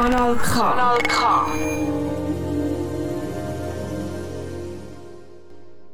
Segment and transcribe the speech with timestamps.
[0.00, 0.54] Kanal K.
[0.54, 1.46] Kanal K.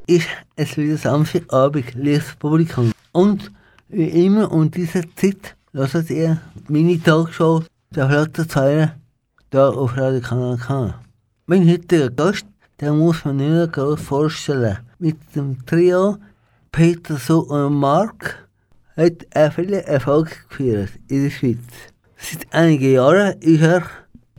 [0.06, 2.92] ist es wieder Samstagabend, liebes Publikum.
[3.10, 3.50] Und
[3.88, 8.92] wie immer um diese Zeit hört ihr meine Talkshow der Flotte Zeilen
[9.50, 10.94] hier auf Radio Kanal K.
[11.46, 12.46] Mein heutiger Gast,
[12.80, 14.78] den muss man nicht mehr groß vorstellen.
[15.00, 16.18] Mit dem Trio
[16.70, 18.48] Peter So und Mark
[18.96, 21.58] hat er viele Erfolge geführt in der Schweiz.
[22.18, 23.82] Seit einigen Jahren ist er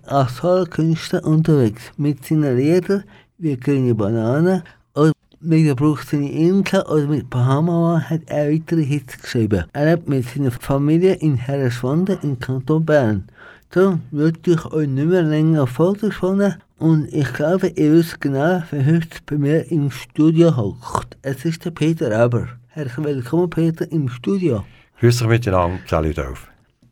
[0.09, 3.03] als Solokünstler unterwegs mit seinen Liedern
[3.37, 4.63] wie Grüne Banane
[4.95, 9.65] oder mit der Bruchseine Inka oder mit Bahama hat er weitere Hits geschrieben.
[9.73, 13.27] Er lebt mit seiner Familie in Herreswande im Kanton Bern.
[13.69, 18.85] Darum würde ich euch nicht mehr länger vorgesponnen und ich glaube, ihr wisst genau, wer
[18.85, 21.17] heute bei mir im Studio hockt.
[21.21, 22.47] Es ist der Peter Eber.
[22.69, 24.63] Herzlich willkommen, Peter, im Studio.
[24.99, 26.47] Grüß dich miteinander, salut auf.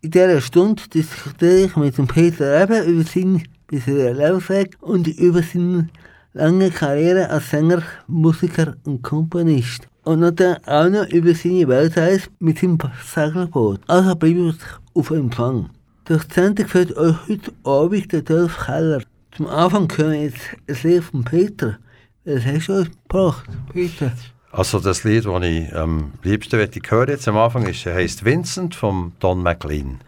[0.06, 5.42] In dieser Stunde diskutiere ich mit dem Peter Eber über seinen bisherigen Lebensweg und über
[5.42, 5.90] seine
[6.34, 9.88] lange Karriere als Sänger, Musiker und Komponist.
[10.04, 13.82] Und dann auch noch über seine Weltreise mit seinem Segelboot.
[13.88, 15.72] Also bleibt auf Empfang.
[16.04, 19.02] Durch die Sendung führt euch heute Abend der Dolph Keller.
[19.36, 21.80] Zum Anfang hören wir jetzt ein Lied von Peter.
[22.26, 24.12] Was hast du uns gebracht, Peter?
[24.58, 28.74] Also das Lied, das ich am liebsten möchte hören jetzt am Anfang, ist, heisst Vincent
[28.74, 30.00] von Don McLean.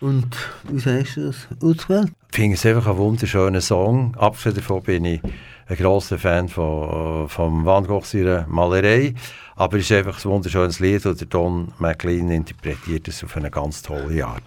[0.00, 2.10] Und wie hast du das ausgewählt?
[2.30, 4.16] Ich finde es einfach ein wunderschöner Song.
[4.16, 5.20] Abgesehen davon bin ich
[5.68, 9.14] ein grosser Fan von, von Van Gogh seiner Malerei.
[9.56, 13.50] Aber es ist einfach ein wunderschönes Lied und der Don McLean interpretiert es auf eine
[13.50, 14.42] ganz tolle Art.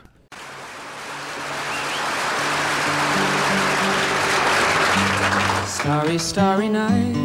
[5.68, 7.25] Starry, starry night.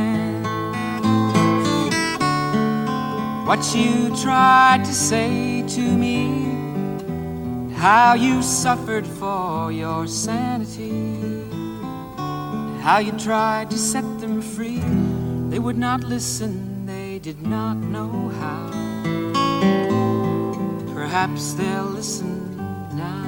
[3.51, 6.45] what you tried to say to me,
[7.73, 11.19] how you suffered for your sanity,
[12.81, 14.79] how you tried to set them free.
[15.49, 18.71] They would not listen, they did not know how.
[20.93, 22.55] Perhaps they'll listen
[22.95, 23.27] now.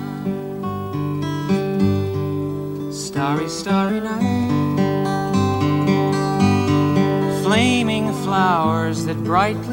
[2.93, 4.63] Starry, starry night.
[7.43, 9.72] Flaming flowers that brightly.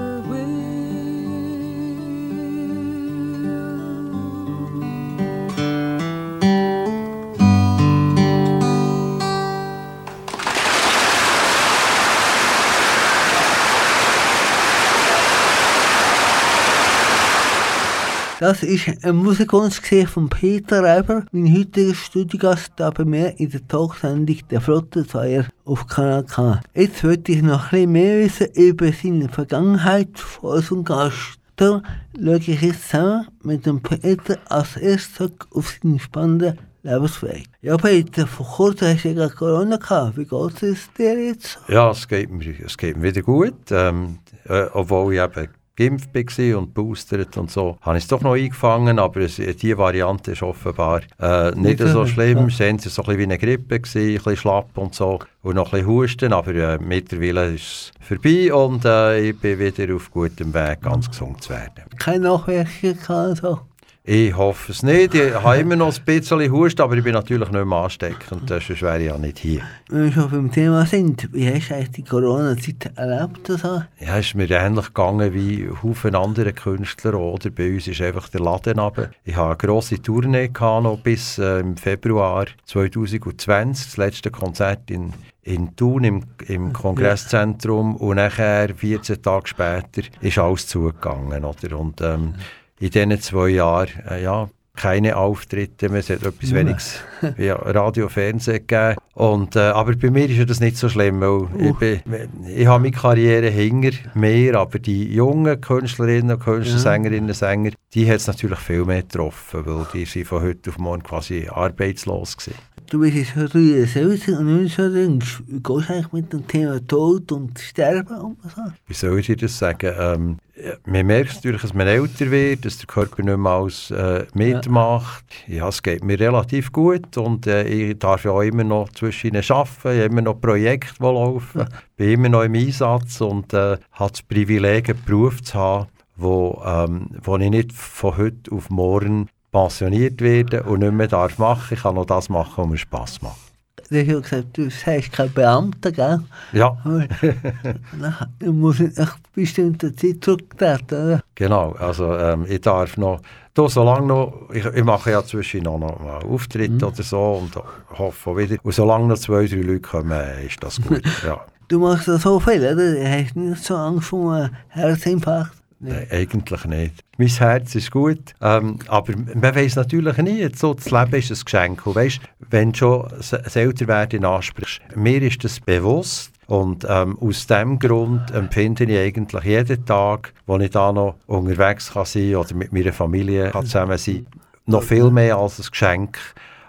[18.41, 23.51] Das ist ein Musikwunsch gewesen von Peter Reiber, mein heutiger Studiogast da bei mir in
[23.51, 26.59] der Talksendung «Der Flottenzeier» auf Kanal K.
[26.73, 31.37] Jetzt wollte ich noch ein bisschen mehr wissen über seine Vergangenheit von unserem Gast.
[31.55, 31.83] Da
[32.19, 37.45] schaue ich jetzt zusammen mit dem Peter als erstes auf seinen spannenden Lebensweg.
[37.61, 40.17] Ja, Peter, vor kurzem hast du ja Corona gehabt.
[40.17, 41.59] Wie geht es dir jetzt?
[41.67, 43.69] Ja, es geht mir, es geht mir wieder gut.
[43.69, 48.21] Ähm, äh, obwohl ich eben geimpft war und boostert und so, habe ich es doch
[48.21, 52.37] noch eingefangen, aber es, die Variante ist offenbar äh, nicht so schlimm.
[52.37, 52.45] ja.
[52.45, 55.55] Es war so ein bisschen wie eine Grippe, gewesen, ein bisschen schlapp und so und
[55.55, 59.95] noch ein bisschen Husten, aber äh, mittlerweile ist es vorbei und äh, ich bin wieder
[59.95, 61.83] auf gutem Weg, ganz gesund zu werden.
[61.97, 63.70] Keine Nachwirkungen gehabt?
[64.13, 65.15] Ich hoffe es nicht.
[65.15, 68.81] Ich habe immer noch ein bisschen Husten, aber ich bin natürlich nicht mehr ansteckend, sonst
[68.81, 69.61] wäre ich ja nicht hier.
[69.87, 73.49] Wenn wir schon beim Thema sind, wie hast du eigentlich die Corona-Zeit erlebt?
[73.49, 73.83] Also?
[74.01, 77.51] Ja, es ist mir ähnlich gegangen wie Haufen andere Künstler, oder?
[77.51, 79.11] Bei uns ist einfach der Laden runter.
[79.23, 84.91] Ich hatte eine grosse Tournee gehabt, noch bis äh, im Februar 2020, das letzte Konzert
[84.91, 91.79] in, in Thun im, im Kongresszentrum und nachher, 14 Tage später, ist alles zugegangen, oder?
[91.79, 92.33] Und ähm,
[92.81, 97.01] in diesen zwei Jahren, äh, ja, keine Auftritte mehr, es hat etwas weniges
[97.37, 98.95] ja, Radio, Fernsehen gegeben.
[99.13, 101.99] Und, äh, aber bei mir ist ja das nicht so schlimm, weil ich, bin,
[102.47, 107.71] ich habe meine Karriere hinter mir, aber die jungen Künstlerinnen und Künstler, Sängerinnen und Sänger,
[107.93, 111.47] die hat es natürlich viel mehr getroffen, weil die sind von heute auf morgen quasi
[111.51, 112.55] arbeitslos gewesen.
[112.89, 116.45] Du bist jetzt schon 73 und nicht so denkst, wie gehst du eigentlich mit dem
[116.45, 118.37] Thema Tod und Sterben um?
[118.85, 119.93] Wie soll ich dir das sagen?
[119.97, 120.50] Ähm, ja,
[120.85, 125.25] man merkt natürlich, dass man älter wird, dass der Körper nicht mehr alles äh, mitmacht.
[125.47, 125.67] Ja.
[125.67, 129.43] es geht mir relativ gut und äh, ich darf ja auch immer noch zwischen ihnen
[129.49, 131.65] arbeiten, ich habe immer noch Projekte, die laufen,
[131.97, 136.61] bin immer noch im Einsatz und äh, habe das Privileg, einen Beruf zu haben, wo,
[136.65, 141.73] ähm, wo ich nicht von heute auf morgen pensioniert werde und nicht mehr darf machen.
[141.73, 143.50] Ich kann noch das machen, was mir Spass macht.
[143.91, 146.21] Hast ja gesagt, du sagst kein Beamter, gell?
[146.53, 146.77] Ja,
[147.99, 151.21] na, nicht nach bestimmter Zeit zurücktreten, oder?
[151.35, 153.19] Genau, also ähm, ich darf noch,
[153.53, 157.51] da solange noch, ich, ich mache ja zwischen noch, noch mal Auftritte oder so und
[157.99, 161.41] hoffe wieder, und solange noch zwei, drei Leute kommen, ist das gut, ja.
[161.67, 162.75] Du machst ja so viel, oder?
[162.75, 165.60] Du hast nicht so Angst vor einem Herzinfarkt.
[165.81, 167.03] Nein, eigentlich nicht.
[167.17, 171.43] Mein Herz ist gut, ähm, aber man weiß natürlich nie, so, das Leben ist ein
[171.43, 171.87] Geschenk.
[171.87, 177.17] Und weißt, wenn du schon das das Älterwerden ansprichst, mir ist das bewusst und ähm,
[177.19, 182.35] aus diesem Grund empfinde ich eigentlich jeden Tag, wo ich da noch unterwegs kann sein
[182.35, 184.27] oder mit meiner Familie kann zusammen sein
[184.65, 186.17] noch viel mehr als ein Geschenk,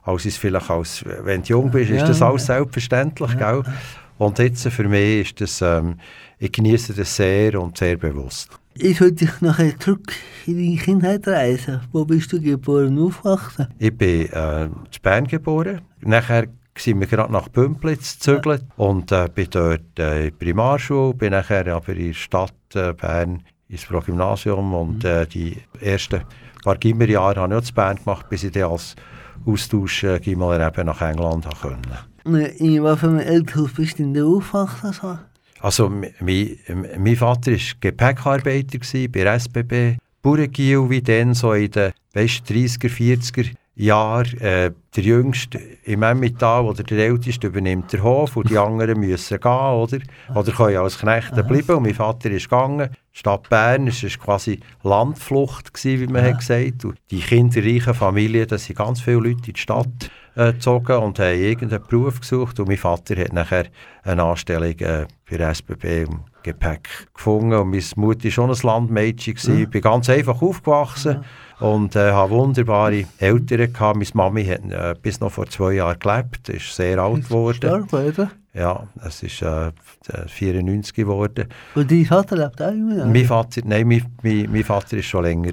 [0.02, 3.62] als es vielleicht als, wenn du jung bist, ist das alles selbstverständlich, gell?
[4.18, 5.98] Und jetzt für mich ist das, ähm,
[6.38, 8.50] ich genieße das sehr und sehr bewusst.
[8.74, 10.12] Ich wollte dich nachher zurück
[10.46, 11.80] in deine Kindheit reisen.
[11.92, 13.68] Wo bist du geboren und aufgewachsen?
[13.78, 15.82] Ich bin äh, in Bern geboren.
[16.00, 21.14] Nachher sind wir gerade nach Bümplitz gezögert und äh, bin dort äh, in die Primarschule,
[21.14, 26.22] bin nachher aber in der Stadt äh, Bern ins Progymnasium und äh, die ersten
[26.62, 28.96] paar Gimmerjahre habe ich auch in Bern gemacht, bis ich dann als
[29.44, 31.82] Austausch äh, eben nach England können.
[32.24, 35.18] Ne, In einem Elternhaus bist du denn aufgewachsen?
[35.70, 35.86] So?
[35.86, 38.78] Also, mi- mi- m- mein Vater war Gepäckarbeiter
[39.08, 39.96] bei der SBB.
[40.22, 44.38] Bauerngiel wie dann, so in den weißt, 30er, 40er Jahren.
[44.38, 49.40] Äh, der Jüngste im Emmental oder der Älteste übernimmt den Hof und die anderen müssen
[49.40, 49.98] gehen, oder?
[50.34, 51.76] Oder können als Knechte bleiben.
[51.76, 52.90] Und mein Vater ist gegangen.
[53.14, 57.94] Die Stadt Bern, es war quasi Landflucht, gewesen, wie man hat gesagt Und die kinderreichen
[57.94, 62.20] Familien, da sind ganz viele Leute in die Stadt äh, gezogen und haben irgendeinen Beruf
[62.20, 62.58] gesucht.
[62.60, 63.66] Und mein Vater hat nachher
[64.02, 67.54] eine Anstellung äh, der SBB im Gepäck gefunden.
[67.54, 69.34] Und meine Mutter war schon ein Landmädchen.
[69.34, 69.62] gewesen.
[69.62, 71.24] Ich bin ganz einfach aufgewachsen
[71.60, 73.96] und äh, habe wunderbare Eltern gehabt.
[73.96, 77.70] Meine Mami hat äh, bis noch vor zwei Jahren gelebt, ist sehr alt geworden.
[78.54, 79.70] Ja, es ist äh,
[80.26, 81.48] 94 geworden.
[81.74, 83.06] Und dein Vater lebt auch immer noch?
[83.06, 85.52] Mein Vater, nein, mein, mein, mein Vater ist schon länger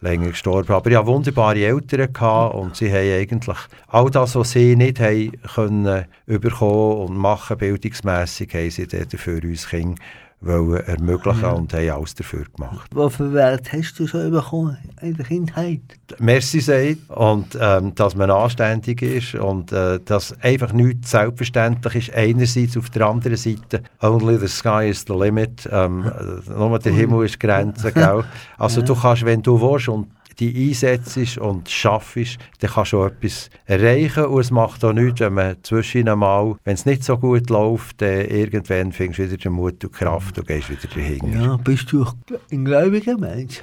[0.00, 0.72] länger gestorben.
[0.72, 5.00] Aber ich hatte wunderbare Eltern gehabt und sie haben eigentlich all das, was sie nicht
[5.00, 9.96] haben können, bekommen und machen, bildungsmässig, haben sie dafür uns Kinder
[10.40, 11.50] wollen ermöglichen ja.
[11.50, 12.88] und haben alles dafür gemacht.
[12.94, 15.80] Was für Wert hast du so bekommen in der Kindheit?
[16.18, 22.14] Merci sagt und ähm, dass man anständig ist und äh, dass einfach nichts selbstverständlich ist.
[22.14, 25.68] Einerseits, auf der anderen Seite, only the sky is the limit.
[25.72, 26.10] Ähm,
[26.48, 27.92] nur der Himmel ist die Grenze.
[27.92, 28.24] Gell?
[28.58, 28.86] Also ja.
[28.86, 30.06] du kannst, wenn du willst und
[30.38, 34.26] die einsetzt und schaffst, dann kannst du etwas erreichen.
[34.26, 38.00] Und es macht auch nichts, wenn man zwischen einmal, wenn es nicht so gut läuft,
[38.02, 41.32] dann irgendwann findest du wieder den Mut und Kraft und gehst wieder dahin.
[41.32, 42.06] Ja, bist du
[42.50, 43.60] ein gläubiger Mensch?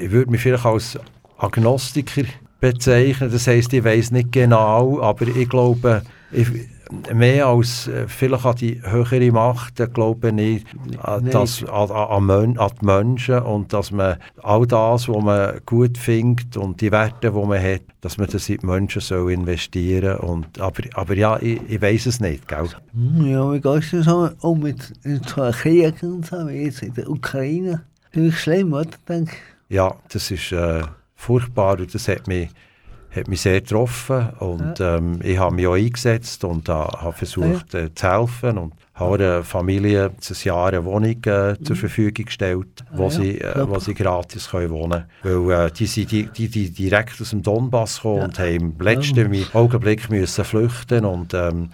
[0.00, 0.98] Ich würde mich vielleicht als
[1.36, 2.22] Agnostiker
[2.60, 3.30] bezeichnen.
[3.30, 6.02] Das heisst, ich weiß nicht genau, aber ich glaube,
[6.32, 6.48] ich,
[7.14, 10.64] mehr als äh, vielleicht an die höhere Macht, glaube ich,
[11.30, 16.56] dass, an, an, an, die Menschen und dass man all das, was man gut findet
[16.56, 20.44] und die Werte, die man hat, dass man das in die Menschen soll investieren soll.
[20.58, 22.46] Aber, aber ja, ich, ich weiß es nicht.
[22.48, 22.68] Gell?
[22.92, 27.08] Hm, ja, wie geht es so mit so Kriegen und so, wie jetzt in der
[27.08, 27.82] Ukraine?
[28.12, 28.88] Das ist schlimm, oder?
[29.68, 30.82] Ja, das ist äh,
[31.14, 32.48] furchtbar und das hat mich
[33.14, 34.96] hat mich sehr getroffen und ja.
[34.96, 37.80] ähm, ich habe mich auch eingesetzt und habe versucht ja.
[37.80, 41.80] äh, zu helfen und habe der Familie dieses Jahr eine Wohnung äh, zur mhm.
[41.80, 45.48] Verfügung gestellt, wo, ah, sie, äh, wo sie gratis können wohnen können.
[45.48, 48.24] Weil äh, die sind die, die, die direkt aus dem Donbass gekommen ja.
[48.24, 49.46] und haben im letzten ja.
[49.54, 51.70] Augenblick müssen flüchten und ähm,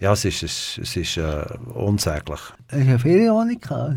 [0.00, 1.44] ja, es ist, es, es ist äh,
[1.74, 2.40] unsäglich.
[2.72, 3.96] Ich habe viele Wohnung gehabt.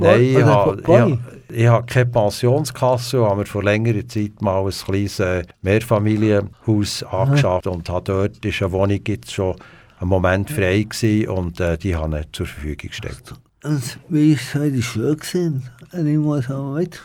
[0.00, 4.64] Nein, ich habe, ich, ich habe keine Pensionskasse und habe mir vor längerer Zeit mal
[4.64, 9.56] ein kleines äh, Mehrfamilienhaus angeschafft und habe dort ist eine Wohnung jetzt schon
[10.00, 13.34] einen Moment frei gewesen und äh, die habe ich zur Verfügung gestellt.
[13.64, 15.16] Und wie war es in der Schule?
[15.16, 15.70] Gewesen?
[15.92, 17.00] Ich muss auch mit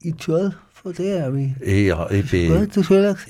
[0.00, 1.32] in die Schule von dir?
[1.64, 2.68] Ja, ich bin...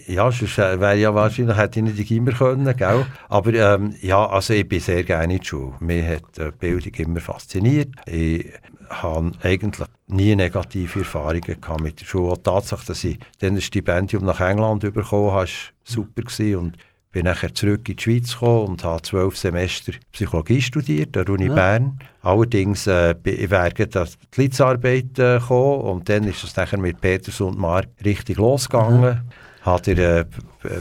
[0.06, 3.06] Ja, sonst äh, wäre ja wahrscheinlich, hätte ich nicht immer können, gell?
[3.28, 5.74] Aber ähm, ja, also ich bin sehr gerne in die Schule.
[5.80, 7.88] Mir hat die Bildung immer fasziniert.
[8.06, 8.46] Ich
[8.92, 12.36] habe eigentlich nie negative Erfahrungen gehabt mit der Schule.
[12.36, 15.46] Die Tatsache, dass ich dann ein Stipendium nach England bekommen habe, war
[15.84, 16.76] super gewesen und
[17.12, 21.34] bin nachher zurück in die Schweiz gekommen und habe zwölf Semester Psychologie studiert an der
[21.34, 21.54] Uni ja.
[21.54, 21.98] Bern.
[22.22, 27.40] Allerdings äh, ich wäre die Litzarbeit äh, gekommen und dann ist es nachher mit Peters
[27.40, 29.02] und Mark richtig losgegangen.
[29.02, 29.22] Ja
[29.62, 30.24] hat der äh,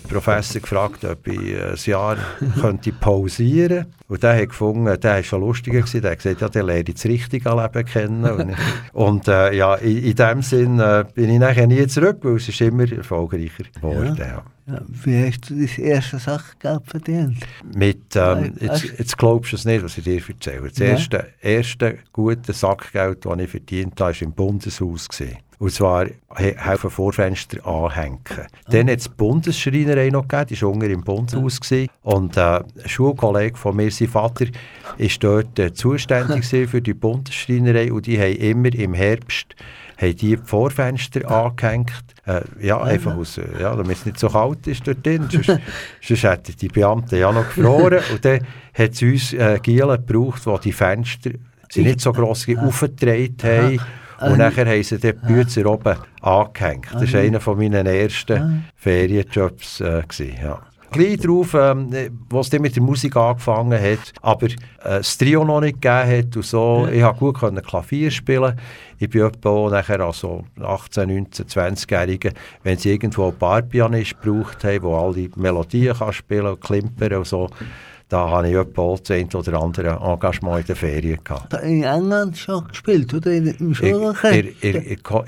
[0.10, 2.18] Professor gefragt, ob ich ein Jahr
[2.60, 4.02] könnte pausieren könnte.
[4.08, 6.94] Und der hat gefunden, der war schon lustiger gewesen, der hat gesagt, ja, der lernt
[6.94, 8.56] das richtige Leben kennen.
[8.94, 12.50] und, äh, ja, in, in dem Sinn äh, bin ich nachher nie zurück, weil es
[12.50, 14.16] ist immer erfolgreicher geworden.
[14.18, 14.26] Ja.
[14.26, 14.44] Ja.
[14.68, 17.38] Ja, wie hast du das erste Sachgeld verdient?
[17.76, 20.70] Mit, ähm, jetzt, jetzt glaubst du es nicht, was ich dir erzähle.
[20.70, 25.10] Das erste, erste gute Sackgeld, das ich verdient habe, war im Bundeshaus.
[25.10, 25.38] Gewesen.
[25.62, 28.18] Und zwar helfen Vorfenster anhängen.
[28.32, 28.48] Ah.
[28.72, 31.60] Dann hat es die Bundesschreinerei noch gegeben, die war unten im Bundeshaus.
[31.70, 31.86] Ja.
[32.02, 34.48] Und äh, ein Schulkollege von mir, sein Vater,
[34.98, 39.56] war dort äh, zuständig für die Bundesschreinerei und die haben immer im Herbst
[39.98, 41.92] haben die, die Vorfenster angehängt.
[42.26, 45.28] Äh, ja, ja, einfach aus, äh, ja, damit es nicht so kalt ist dort drin.
[45.32, 45.60] sonst,
[46.02, 48.00] sonst hätten die Beamten ja noch gefroren.
[48.12, 48.40] Und dann
[48.74, 51.30] hat es uns äh, Gielen gebraucht, die die Fenster
[51.70, 53.80] sie nicht so gross aufgetragen haben.
[54.22, 56.88] Und nachher haben sie den Bützer oben angehängt.
[56.94, 59.82] Das war einer meiner ersten Ferienjobs.
[59.82, 60.60] Äh, gewesen, ja.
[60.92, 61.90] Gleich drauf, ähm,
[62.30, 66.36] was dann mit der Musik angefangen hat, aber äh, das Trio noch nicht gegeben hat
[66.36, 66.86] und so.
[66.86, 66.92] Ja.
[66.92, 68.60] Ich konnte gut können Klavier spielen.
[69.00, 74.82] Ich bin etwa nachher also 18, 19, 20-Jährige, wenn sie irgendwo einen Barpianist gebraucht haben,
[74.82, 77.50] der alle Melodien kann spielen und klimpern und so
[78.12, 81.54] da habe ich etwa das ein oder andere Engagement in der Ferien gehabt.
[81.64, 83.32] In England schon gespielt, oder?
[83.32, 84.62] Im Schulrecht?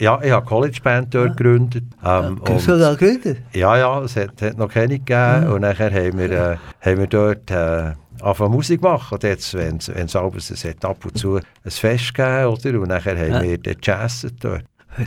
[0.02, 1.34] Ja, ich habe College Band dort ja.
[1.34, 1.86] gegründet.
[2.04, 3.38] Ähm, ja, sogar gegründet?
[3.54, 5.06] Ja, ja, es hat, hat noch keine gegeben.
[5.08, 5.50] Ja.
[5.50, 9.14] Und nachher haben wir, äh, haben wir dort äh, angefangen Musik machen.
[9.14, 12.82] Und jetzt, wenn es abends, es hat ab und zu ein Fest gegeben, oder?
[12.82, 13.44] Und nachher haben ja.
[13.44, 14.66] wir den Jazz dort.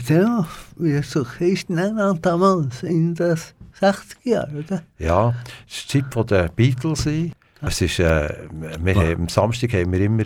[0.09, 3.37] Ja, wie so Christen England damals, in den
[3.79, 4.81] 60er Jahren, oder?
[4.97, 5.35] Ja,
[5.69, 7.07] es war die Zeit der Beatles.
[7.61, 10.25] Es ist, äh, wir haben, am Samstag haben wir immer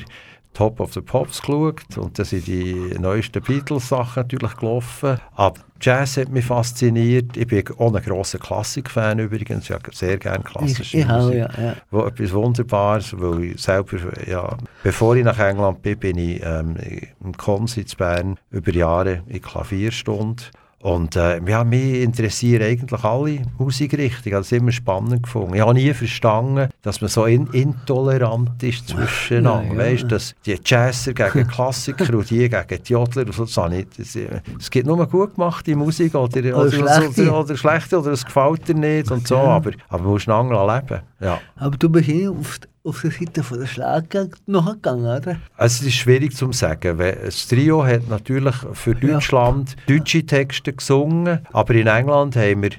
[0.54, 5.18] Top of the Pops geschaut und da sind die neuesten Beatles-Sachen natürlich gelaufen.
[5.36, 7.38] Aber Jazz hat mich fasziniert.
[7.38, 9.70] Ich bin auch ein grosser Klassik-Fan übrigens.
[9.70, 11.36] Ich habe sehr gerne klassische ich, ich Musik.
[11.36, 11.76] Ja, ja.
[11.90, 13.98] Wo etwas Wunderbares, weil ich selber,
[14.28, 16.76] ja, bevor ich nach England bin, bin ich ähm,
[17.24, 20.44] im Konsitz Bern über Jahre in Klavierstunde
[20.82, 24.40] Und äh, ja, mich interessieren eigentlich alle Musikrichtungen.
[24.40, 25.54] Es immer spannend gefunden.
[25.54, 29.76] Ich habe nie verstanden, dass man so in intolerant ist zwischeneinander.
[29.76, 29.92] Ja, ja.
[29.92, 33.46] Weißt, dass die Jazzer gegen Klassiker und die gegen die Jodler und so.
[33.46, 34.18] Das habe das,
[34.60, 37.22] es gibt nur gut gemachte Musik oder, oder, oder, schlechte.
[37.30, 39.36] oder, oder schlechte oder es gefällt dir nicht und so.
[39.36, 39.44] Ja.
[39.44, 41.02] Aber, aber man muss einander leben.
[41.20, 41.40] Ja.
[41.58, 45.38] Aber du bist auf, auf der Seite von der Schlager nachgegangen, oder?
[45.58, 46.98] Also, Es ist schwierig zu sagen.
[46.98, 49.14] weil Das Trio hat natürlich für Ja.
[49.14, 52.72] Deutschland deutsche Texte gesungen, aber in England haben wir,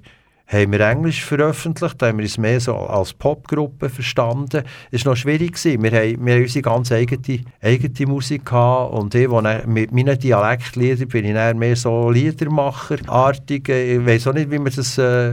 [0.49, 4.65] haben wir Englisch veröffentlicht, da haben wir es mehr so als Popgruppe verstanden.
[4.91, 5.53] Es war noch schwierig.
[5.55, 5.83] Gewesen.
[5.83, 10.19] Wir haben, wir haben unsere ganz eigene, eigene Musik gehabt und ich, wo mit meinen
[10.19, 13.69] Dialektliedern bin ich dann mehr so Liedermacher-artig.
[13.69, 15.33] Ich weiß auch nicht, wie man das äh,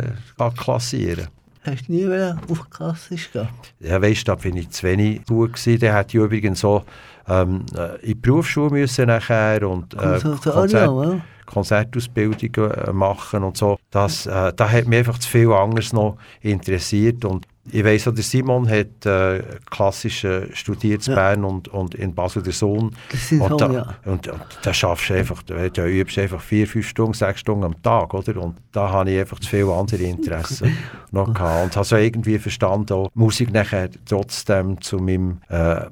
[0.56, 1.38] klassieren kann.
[1.62, 3.50] Hast du nie auf Klassisch gehen?
[3.80, 5.80] Ja, weißt, da bin ich zu wenig gut gewesen.
[5.80, 6.84] Der hat ja übrigens so
[7.28, 11.22] ähm, äh, in die Berufsschule müssen nachher und äh, Konservatorium, oder?
[11.46, 13.78] Konzertausbildungen äh, machen und so.
[13.92, 18.14] Das, äh, da hat mich einfach zu viel anderes noch interessiert und ich weiss, auch,
[18.14, 21.20] der Simon hat äh, klassisch äh, studiert in Ja.
[21.20, 22.96] Bern und, und in Basel der Sohn.
[23.40, 23.96] Und da, ja.
[24.06, 27.42] und, und da schaffst du einfach, da, da übst du einfach vier, fünf Stunden, sechs
[27.42, 28.42] Stunden am Tag, oder?
[28.42, 30.78] Und da habe ich einfach zu viele andere Interessen
[31.12, 31.66] noch gehabt.
[31.66, 35.86] Und habe so irgendwie verstanden, auch Musik nachher trotzdem zu meinem äh,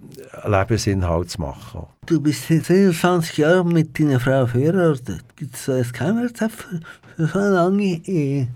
[0.46, 1.88] Lebensinhalt zu machen.
[2.06, 5.24] Du bist seit 27 Jahren mit deiner Frau verheiratet.
[5.36, 6.80] Gibt es so ein Geheimrezept für,
[7.16, 8.48] für so eine lange Ehe?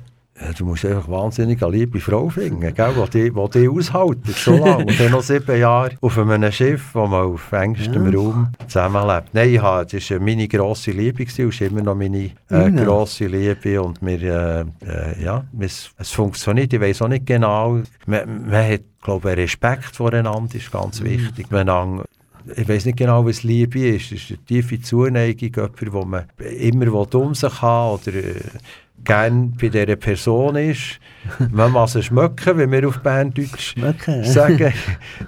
[0.44, 4.36] Ja, du musst einfach wahnsinnig eine liebe Frau finden, gell, die, die, die dich aushaltet,
[4.36, 4.86] so lange.
[4.86, 8.18] Und dann noch sieben Jahre auf einem Schiff, wo man auf engstem Ja.
[8.20, 9.30] Raum zusammenlebt.
[9.34, 13.28] Nein, ich habe, das war meine grosse Liebe und ist immer noch meine äh, grosse
[13.28, 13.82] Liebe.
[13.82, 17.80] Und wir, äh, äh, ja, es, es funktioniert, ich weiß auch nicht genau.
[18.08, 21.48] Man, man hat, glaube ich, Respekt voreinander ist ganz wichtig.
[21.50, 22.02] Wenn man
[22.56, 24.12] ich weiß nicht genau, was Liebe ist.
[24.12, 28.42] Es ist eine tiefe Zuneigung, jemand, wo man immer um sich haben oder äh,
[29.04, 31.00] gerne bei dieser Person ist.
[31.52, 34.74] Man muss es schmecken, wenn wir auf Berndeutsch Schmecken, sagen.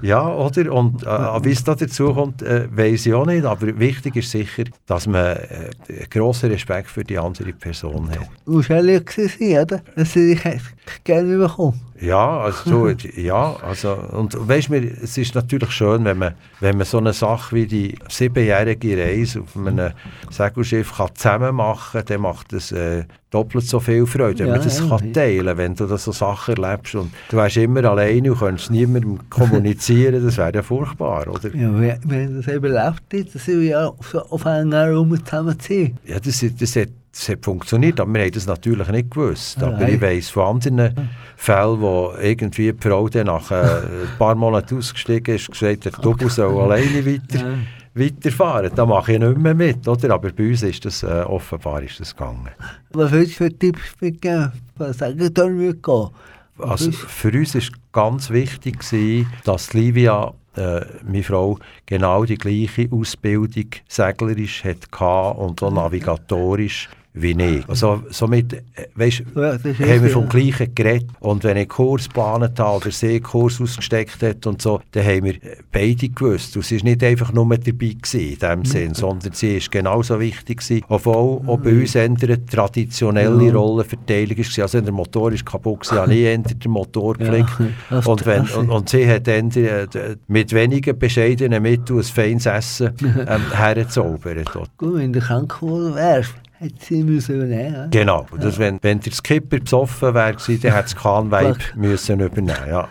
[0.02, 0.72] ja, oder?
[0.74, 3.46] Und äh, wie es da dazu kommt, äh, weiß ich auch nicht.
[3.46, 5.70] Aber wichtig ist sicher, dass man äh,
[6.10, 8.28] grossen Respekt für die andere Person hat.
[8.46, 9.82] Du musst ehrlich sein, oder?
[9.96, 10.62] Dass sie dich
[11.04, 11.80] gerne bekommen.
[12.02, 16.78] Ja, also, so, ja, also, und weißt du, es ist natürlich schön, wenn man, wenn
[16.78, 19.92] man so eine Sache wie die siebenjährige Reise auf einem
[20.30, 24.54] Segelschiff kann zusammen machen kann, dann macht es äh, doppelt so viel Freude, wenn Ja,
[24.56, 27.84] man das ja, kann teilen wenn du da so Sachen erlebst und du wärst immer
[27.86, 31.56] alleine und könntest niemandem kommunizieren, das wäre ja furchtbar, oder?
[31.56, 35.98] Ja, haben das eben erlebt, dass wir ja auf, auf einer Raum zusammen sind.
[36.06, 39.62] Ja, das, ist- das, hat, das hat funktioniert, aber wir haben das natürlich nicht gewusst.
[39.62, 39.94] Aber nein.
[39.94, 44.80] ich weiss von anderen Fällen, wo irgendwie die Frau dann nach äh, ein paar Monaten
[44.80, 47.58] ausgestiegen ist, gesagt hat, du soll alleine weiter,
[47.94, 48.72] weiterfahren.
[48.76, 50.12] Da mache ich nicht mehr mit, oder?
[50.12, 52.50] Aber bei uns ist das, äh, offenbar ist das gegangen.
[52.94, 56.10] Was würdest du für Tipps mitgeben, was sagen würde gehen?
[56.58, 62.90] Also für uns war ganz wichtig, gewesen, dass Livia, äh, meine Frau, genau die gleiche
[62.92, 64.88] Ausbildung seglerisch hatte
[65.38, 67.70] und auch navigatorisch wie ich.
[67.70, 68.62] Also somit, äh,
[68.96, 70.30] weisst, Ja, haben wir richtig, vom ja.
[70.30, 71.08] Gleichen geredet.
[71.20, 75.06] Und wenn ich Kurs geplant habe oder sie einen Kurs ausgesteckt hat und so, dann
[75.06, 76.56] haben wir äh, beide gewusst.
[76.58, 80.20] Und sie war nicht einfach nur dabei gewesen, in dem Sinn, sondern sie war genauso
[80.20, 83.54] wichtig gewesen, obwohl auch bei uns eine traditionelle Ja.
[83.54, 84.64] Rollenverteilung war.
[84.64, 87.50] Also der Motor ist kaputt gewesen, habe ich eher den Motor Ja, geflickt.
[87.90, 89.88] das- und, wenn, und, und sie hat die, die,
[90.28, 92.92] mit wenigen bescheidenen Mitteln ein feines Essen
[93.28, 94.52] ähm, hergezaubert.
[94.78, 97.74] Gut, wenn du krank geworden wärst, hätte müssen übernehmen.
[97.74, 97.88] ja.
[97.88, 98.26] Genau.
[98.40, 101.76] Das, wenn, wenn der Skipper besoffen wäre, dann hätte das Kahnweib Fuck.
[101.76, 102.88] müssen übernehmen ja.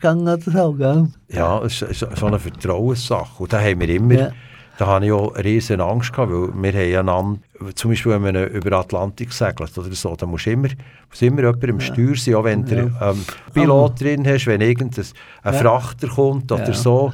[0.00, 1.08] Gegangen oder so, gell?
[1.28, 3.42] ja, es ist so eine Vertrauenssache.
[3.42, 4.30] Und da haben wir immer, Ja.
[4.78, 7.40] da habe ich auch riesen Angst gehabt, weil wir haben einander,
[7.74, 10.68] zum Beispiel wenn man über Atlantik segelt oder so, da muss immer,
[11.10, 15.04] muss immer jemand im Steuer sein, auch wenn du ähm, Pilot drin hast, wenn irgendein
[15.42, 15.60] ein Ja.
[15.60, 16.72] Frachter kommt oder Ja.
[16.74, 17.12] so,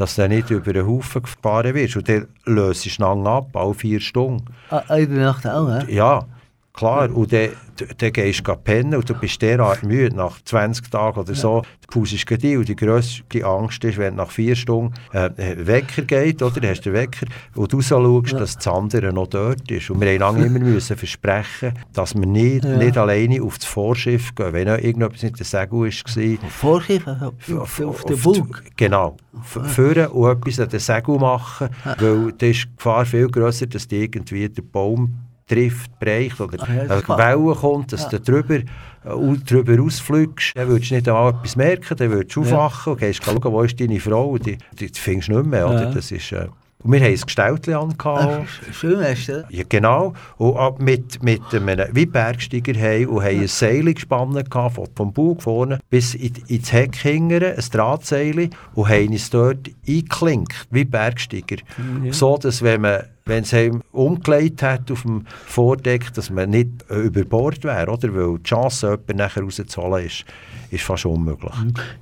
[0.00, 1.94] dass du nicht über den Haufen gefahren wirst.
[1.96, 4.46] Und dann löst du lang ab, alle vier Stunden.
[4.70, 5.82] Ah, in der Nacht auch, ja?
[5.88, 6.26] Ja,
[6.72, 7.10] klar.
[7.14, 7.50] Und dann,
[7.98, 11.62] dann gehst du pennen und du bist derart müde nach 20 Tagen oder so.
[11.82, 15.66] Du pusest gleich die und die grösste Angst ist, wenn nach vier Stunden äh, ein
[15.66, 16.60] Wecker geht, oder?
[16.60, 19.90] Dann hast du den Wecker und du so schaust, dass das andere noch dort ist.
[19.90, 22.76] Und wir haben lange immer müssen versprechen, dass wir nicht, Ja.
[22.76, 24.52] nicht alleine auf das Vorschiff gehen.
[24.52, 28.62] Wenn irgendetwas mit der Segel war, Vorschiff, also auf, auf den Bug.
[28.76, 29.16] Genau.
[29.42, 33.88] Führen und etwas an den Segel machen, weil da ist die Gefahr viel grösser, dass
[33.88, 35.14] die irgendwie der Baum
[35.50, 38.18] trifft, bricht oder Ah, ja, eine Welle kommt, dass Ja.
[38.18, 40.52] du drüber, äh, drüber ausfliegst.
[40.56, 42.56] Dann würdest du nicht einmal etwas merken, dann würdest du Ja.
[42.58, 45.66] aufwachen und gehst schauen, wo ist deine Frau, die, die, findest du nicht mehr.
[45.68, 45.82] Oder?
[45.84, 45.90] Ja.
[45.90, 46.46] Das ist, äh,
[46.82, 47.94] Und wir haben ein Gestelltchen an.
[47.98, 49.44] Ah, schön hast du.
[49.50, 50.14] Ja, genau.
[50.38, 55.42] Und mit, mit einem wie Bergsteiger haben und haben ein Seil gespannt gehabt, vom, Bug
[55.42, 61.56] vorne bis in, ins Heck hingern, ein Drahtseil, und haben es dort eingeklinkt, wie Bergsteiger.
[62.02, 62.12] Ja.
[62.12, 63.54] So, dass wenn man wenn es
[63.92, 68.12] umgelegt hat auf dem Vordeck, dass man nicht über Bord wäre, oder?
[68.12, 70.24] Weil die Chance, jemanden nachher rauszuholen, ist,
[70.70, 71.52] ist fast unmöglich.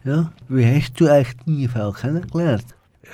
[0.04, 2.64] Ja, wie hast du eigentlich deine Frau kennengelernt?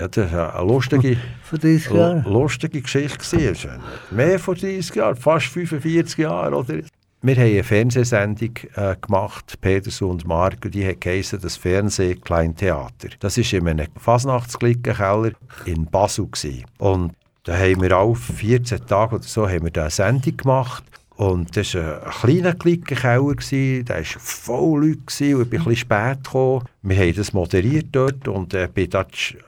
[0.01, 2.25] Ja, das war eine lustige, Vor 30 Jahren?
[2.25, 3.19] lustige Geschichte.
[3.19, 3.71] gewesen.
[4.11, 6.57] Mehr von 30 Jahren, fast 45 Jahre.
[6.57, 6.81] Oder?
[7.23, 13.09] Wir haben eine Fernsehsendung äh, gemacht, Peterson und Mark, und die hat geheißen, das Fernseh-Kleintheater.
[13.21, 15.33] Das war in einem Fasnachtsklickenkeller
[15.65, 16.27] in Basel.
[16.27, 16.65] Gewesen.
[16.79, 17.13] Und
[17.45, 20.85] da haben wir auch 14 Tage oder so haben wir eine Sendung gemacht.
[21.17, 25.77] Und das war ein kleiner Klickenkeller, der war voll Leute gewesen, und ich bin bisschen
[25.77, 26.65] spät gekommen.
[26.83, 29.39] Wir haben das moderiert dort und äh, bin da die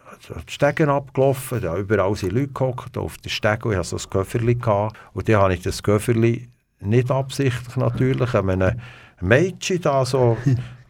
[0.48, 4.11] die Stegen abgelaufen, da überall sind Leute gehockt, auf den Stegen, ich hatte so ein
[4.11, 4.59] Köfferli
[5.12, 6.48] und dann habe ich das Köfferli
[6.81, 8.81] nicht absichtlich natürlich, einem
[9.20, 10.37] Mädchen da so,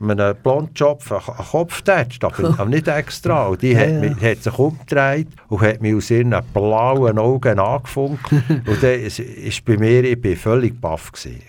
[0.01, 3.47] einem Blondschopf an den Kopf getatscht, aber, aber nicht extra.
[3.49, 4.01] Und die Ja, hat, ja.
[4.01, 8.31] mich, hat sich umgedreht und hat mich aus ihren blauen Augen angefunkt.
[8.33, 11.41] und dann ist, ist bei mir, ich bin völlig baff gewesen.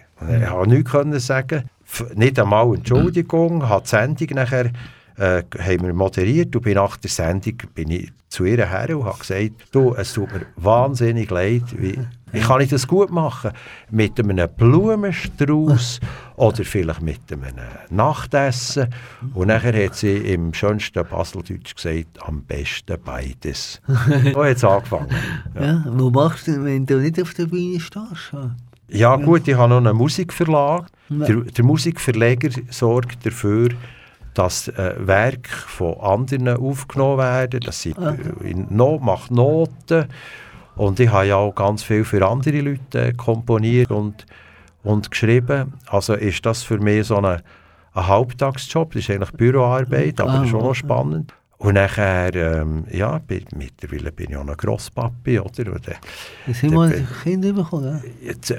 [0.41, 1.69] Ich konnte nichts sagen,
[2.15, 4.71] nicht einmal Entschuldigung, hat die Sendung nachher
[5.17, 9.05] äh, haben wir moderiert und bin nach der Sendung bin ich zu ihr her und
[9.05, 11.97] habe gesagt, du, es tut mir wahnsinnig leid, wie,
[12.33, 13.51] ich kann nicht das gut machen
[13.89, 15.99] mit einem Blumenstrauß
[16.35, 17.55] oder vielleicht mit einem
[17.89, 18.89] Nachtessen.
[19.33, 23.81] Und nachher hat sie im schönsten Baseldeutsch gesagt, am besten beides.
[24.33, 25.07] so hat es angefangen.
[25.59, 25.83] Ja.
[25.89, 28.33] wo machst du wenn du nicht auf der Bühne stehst?
[28.89, 30.87] Ja gut, ich habe noch einen Musikverlag.
[31.09, 31.25] Ja.
[31.25, 33.69] Der, der Musikverleger sorgt dafür,
[34.37, 37.59] dass äh, Werke von anderen aufgenommen werden.
[37.61, 38.15] Das sind, Ah.
[38.43, 40.05] äh, in no macht Noten.
[40.75, 44.25] Und ich habe ja auch ganz viel für andere Leute äh, komponiert und,
[44.83, 45.73] und geschrieben.
[45.87, 47.41] Also ist das für mich so eine,
[47.93, 48.93] ein Halbtagsjob.
[48.93, 50.75] Das ist eigentlich Büroarbeit, aber Ah, schon noch okay.
[50.75, 51.33] spannend.
[51.59, 55.73] Und nachher, ähm, ja, bin, mittlerweile bin ich auch ein Grosspapi, oder?
[55.73, 55.95] Und, äh,
[56.45, 57.99] wir ein Kind bekommen.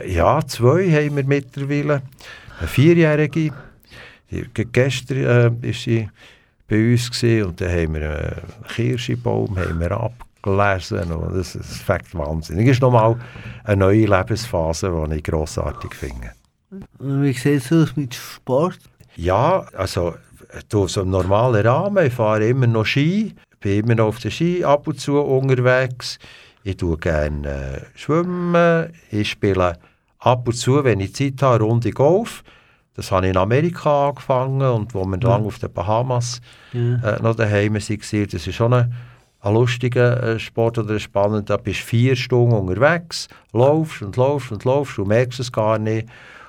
[0.08, 2.02] Ja, zwei haben wir mittlerweile.
[2.58, 3.52] Eine Vierjährige.
[4.54, 6.08] Gestern äh, ist sie
[6.68, 11.12] bei uns gewesen, und dann haben wir einen Kirschbaum haben wir abgelesen.
[11.12, 12.66] Und das, das fängt wahnsinnig.
[12.66, 13.16] Das ist nochmal
[13.64, 16.32] eine neue Lebensphase, die ich grossartig finde.
[16.98, 18.78] Und wie sieht es aus mit Sport?
[19.16, 20.14] Ja, also
[20.68, 22.06] du, so im normalen Rahmen.
[22.06, 26.18] Ich fahre immer noch Ski, bin immer noch auf der Ski ab und zu unterwegs.
[26.64, 28.92] Ich tue gerne äh, schwimmen.
[29.10, 29.78] Ich spiele
[30.18, 32.44] ab und zu, wenn ich Zeit habe, Runde Golf.
[32.98, 36.40] Das habe ich in Amerika angefangen und wo wir lange auf den Bahamas
[36.72, 36.96] Ja.
[37.14, 38.26] äh, noch daheim waren.
[38.28, 38.92] Das ist schon ein,
[39.40, 41.42] ein lustiger äh, Sport oder ein spannender.
[41.42, 45.78] Da bist du vier Stunden unterwegs, laufst und laufst und laufst und merkst es gar
[45.78, 46.08] nicht.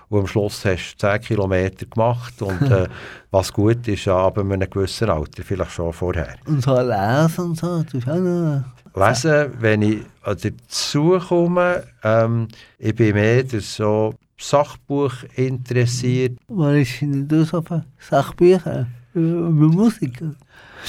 [0.09, 2.87] Und am Schluss hast du 10 Kilometer gemacht und äh,
[3.29, 6.29] was gut ist, ja, ab einem gewissen Alter, vielleicht schon vorher.
[6.47, 8.63] Und so lesen und so, das ist auch noch...
[8.95, 12.47] Lesen, wenn ich dazu komme, ähm,
[12.79, 16.39] ich bin mehr der so Sachbuch interessiert.
[16.47, 20.23] Was ist du so für Sachbücher über Musik?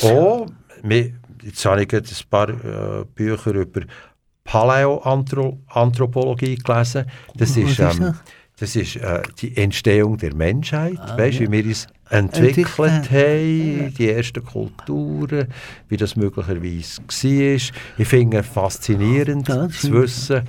[0.02, 0.46] Oh,
[1.42, 3.80] jetzt habe ich ein paar äh, Bücher über
[4.44, 7.06] Paläoanthropologie gelesen.
[7.34, 8.16] Das ist, ist ähm, das?
[8.58, 10.98] das ist äh, die Entstehung der Menschheit.
[10.98, 11.52] Ah, weißt du, ja.
[11.52, 15.48] wie wir uns entwickelt haben, die ersten Kulturen,
[15.88, 17.60] wie das möglicherweise war.
[17.98, 19.94] Ich finde es faszinierend zu stimmt.
[19.94, 20.42] wissen,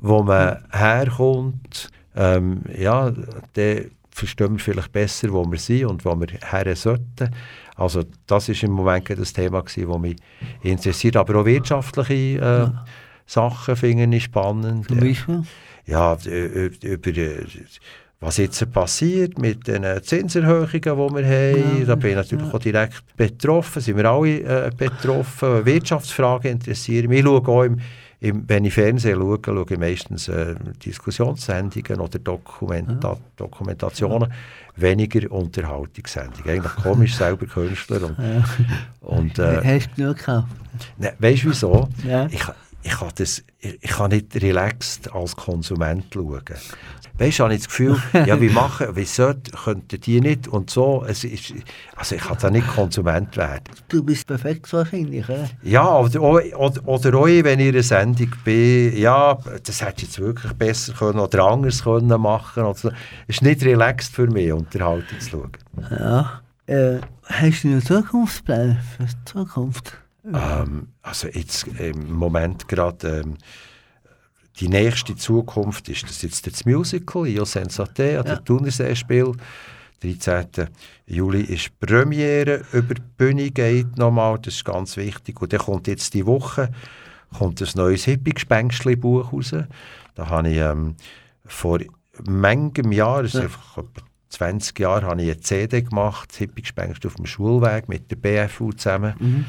[0.00, 1.90] wo man herkommt.
[2.14, 3.10] Ähm, ja,
[3.54, 7.30] dann verstehen wir vielleicht besser, wo wir sind und wo wir her sollten.
[7.76, 10.16] Also das ist im Moment das Thema, gewesen, das mich
[10.62, 11.16] interessiert.
[11.16, 12.68] Aber auch wirtschaftliche äh,
[13.26, 14.88] Sachen finde ich spannend.
[14.88, 15.42] Zum Beispiel?
[15.86, 16.16] Ja,
[16.84, 17.36] über äh,
[18.22, 21.78] was jetzt passiert mit den Zinserhöhungen, die wir haben.
[21.80, 22.54] Ja, da bin ich natürlich ja.
[22.54, 23.82] auch direkt betroffen.
[23.82, 25.66] Sind wir alle äh, betroffen.
[25.66, 27.18] Wirtschaftsfragen interessieren mich.
[27.18, 27.80] Ich schaue auch im,
[28.22, 30.54] im, wenn ich Fernsehen schaue, schaue ich meistens äh,
[30.84, 34.32] Diskussionssendungen oder Dokumenta Dokumentationen,
[34.76, 36.48] weniger Unterhaltungssendungen.
[36.48, 38.02] Eigentlich komisch, selber Künstler.
[38.04, 38.16] Und,
[39.00, 40.46] und, äh, Hast du genug gekauft?
[40.98, 41.88] ne, weißt du wieso?
[42.06, 42.26] Ja.
[42.30, 42.44] Ich,
[42.82, 46.42] ich, kann das, ich, kann nicht relaxed als Konsument schauen.
[47.18, 51.04] Weißt du, habe ich das Gefühl, ja, wie machen, wieso könnten die nicht und so.
[51.06, 51.52] Es ist,
[51.94, 53.64] also ich kann da nicht Konsument werden.
[53.88, 55.48] Du bist perfekt wahrscheinlich, oder?
[55.62, 60.02] Ja, oder, oder, oder auch wenn ich in einer Sendung bin, ja, das hätte ich
[60.04, 62.64] jetzt wirklich besser können oder anders können machen.
[62.64, 62.88] Oder so.
[63.28, 65.52] Es ist nicht relaxed für mich, Unterhaltung zu schauen.
[65.90, 66.42] Ja.
[66.66, 70.01] Äh, hast du noch Zukunftspläne für die Zukunft?
[70.24, 73.38] Ähm, also jetzt im Moment gerade ähm,
[74.60, 78.34] die nächste Zukunft ist das jetzt das Musical «Io Sensate» an Ja.
[78.34, 79.32] der Thunerseespiel.
[80.02, 80.68] 13.
[81.06, 85.40] Juli ist die Premiere, über die Bühne geht nochmal, das ist ganz wichtig.
[85.40, 86.70] Und dann kommt jetzt die Woche
[87.38, 89.54] kommt ein neues Hippie-Gespenstli-Buch raus.
[90.14, 90.96] Da habe ich ähm,
[91.46, 91.78] vor
[92.28, 93.44] manchem Jahr, das ist Ja.
[93.44, 98.10] einfach etwa 20 Jahre, habe ich eine CD gemacht, das Hippie-Gespenst auf dem Schulweg mit
[98.10, 99.44] der BFU zusammen, Mhm.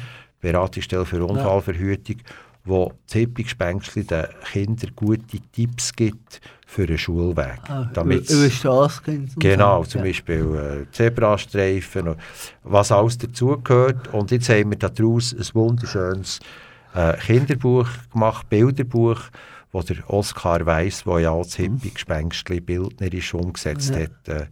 [0.52, 2.16] Beratungsstelle für Unfallverhütung,
[2.64, 7.58] wo das Hippie-Gespenstli den Kindern gute Tipps gibt für einen Schulweg.
[7.68, 9.30] Ah, damit über, über die Straße gehen.
[9.34, 9.90] und Genau, so.
[9.90, 10.06] zum Ja.
[10.06, 12.18] Beispiel äh, Zebrastreifen, und
[12.62, 14.12] was alles dazugehört.
[14.14, 16.40] Und jetzt haben wir daraus ein wunderschönes
[16.94, 19.20] äh, Kinderbuch gemacht, Bilderbuch,
[19.72, 24.02] wo der Oskar Weiss, der ja auch das Hippie-Gespenstli bildnerisch umgesetzt Ja.
[24.02, 24.46] hat, äh,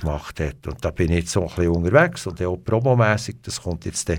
[0.00, 0.66] gemacht hat.
[0.66, 4.08] Und da bin ich jetzt so ein bisschen unterwegs und auch promomässig, das kommt jetzt
[4.08, 4.18] in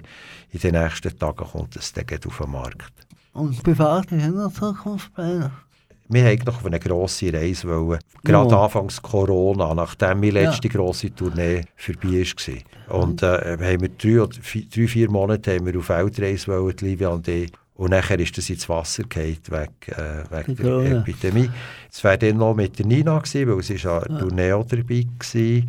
[0.62, 2.94] den nächsten Tagen kommt das dann auf den Markt.
[3.34, 5.52] Und privat ist ja noch Zukunftspläne.
[6.10, 8.63] Wir wollten noch auf eine grosse Reise, wollen, gerade Ja.
[8.63, 12.24] anfangs Corona, nachdem meine letzte grosse Tournee vorbei
[12.88, 13.00] war.
[13.02, 16.86] Und äh, haben wir drei, vier, drei, vier Monate haben wir auf Weltreise wollen, die
[16.86, 17.52] Livia und ich.
[17.78, 21.00] Und nachher ist das ins Wasser gefallen, wegen, äh, wegen der Corona.
[21.00, 21.50] Epidemie.
[21.92, 25.63] Es wäre dann noch mit der Nina gewesen, weil sie war Tournee auch dabei war.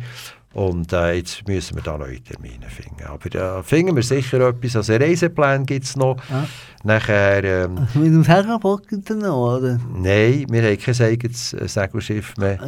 [0.51, 3.03] Und äh, jetzt müssen wir da neue Termine finden.
[3.05, 4.75] Aber äh, finden wir sicher etwas.
[4.75, 6.17] Also Reiseplan gibt es noch.
[6.27, 6.47] Ja.
[6.83, 7.43] Nachher...
[7.43, 9.79] Ähm, Also mit dem Segelboot noch, oder?
[9.93, 12.57] Nein, wir haben kein eigenes äh, Segelschiff mehr.
[12.59, 12.65] Ah,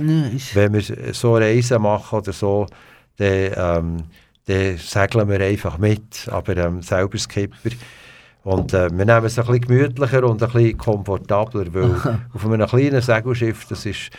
[0.53, 2.67] Wenn wir so Reisen machen oder so,
[3.17, 3.97] dann, ähm,
[4.45, 7.71] dann segeln wir einfach mit, aber ähm, selber Skipper.
[8.43, 11.91] Und äh, wir nehmen es ein bisschen gemütlicher und ein bisschen komfortabler, weil
[12.33, 14.09] auf einem kleinen Segelschiff, das ist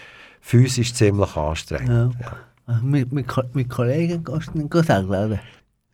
[0.41, 2.15] physisch ziemlich anstrengend.
[2.21, 2.37] Ja.
[2.69, 2.81] Ja.
[2.81, 5.41] Mit, mit, mit Kollegen gehst du nicht segeln, oder?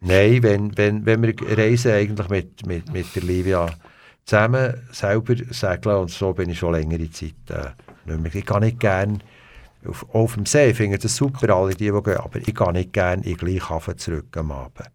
[0.01, 3.67] Nein, wenn, wenn, wenn wir reisen eigentlich mit, mit, mit der Livia
[4.25, 7.71] zusammen selber segeln und so bin ich schon längere Zeit äh,
[8.05, 8.35] nicht mehr.
[8.35, 9.19] Ich gehe nicht gerne
[9.87, 12.73] auf, auf dem See, ich finde das super, alle die, die gehen, aber ich gehe
[12.73, 14.91] nicht gerne in den gleichen Hafen zurück am Abend.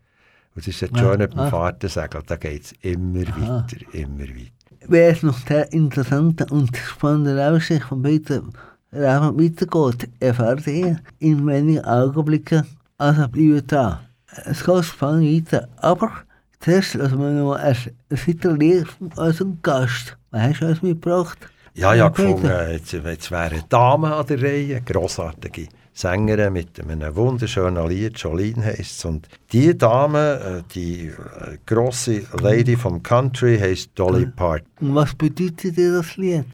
[0.56, 1.50] Und das ist das Ja, Schöne beim ah.
[1.50, 4.88] Fahrtensegeln, da geht es immer weiter, immer weiter.
[4.88, 8.44] Wäre es noch sehr interessant und spannende Aussicht von Peter
[8.92, 12.64] Rahmen weitergeht, erfahrt ihr in wenigen Augenblicken.
[12.98, 14.00] Also bleibt dran.
[14.46, 16.12] Es geht spannend weiter, aber
[16.60, 17.76] zuerst lassen wir noch ein
[18.12, 20.18] Viertel von unserem Gast.
[20.32, 21.38] Was hast du uns mitgebracht?
[21.76, 26.80] Ja, ja, gefunden, jetzt, jetzt wäre eine Dame an der Reihe, eine grossartige Sängerin mit
[26.80, 29.06] einem wunderschönen Lied, Jolene heisst es.
[29.06, 34.68] Und die Dame, äh, die äh, grosse Lady vom Country, heisst Dolly Parton.
[34.82, 36.46] Und was bedeutet dir das Lied?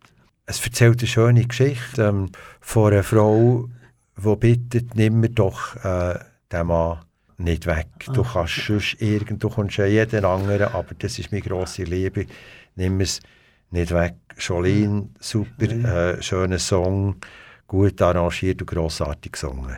[0.45, 3.69] Es erzählt eine schöne Geschichte ähm, von einer Frau,
[4.17, 6.19] die bittet, nimm mir doch äh,
[6.51, 6.99] den Mann
[7.37, 7.87] nicht weg.
[8.13, 12.25] Du kannst sonst irgend, du kommst ja jeden anderen, aber das ist meine grosse Liebe.
[12.75, 13.21] Nimm es
[13.71, 14.15] nicht weg.
[14.37, 17.15] Jolene, super, äh, schöner Song,
[17.69, 19.77] gut arrangiert und grossartig gesungen.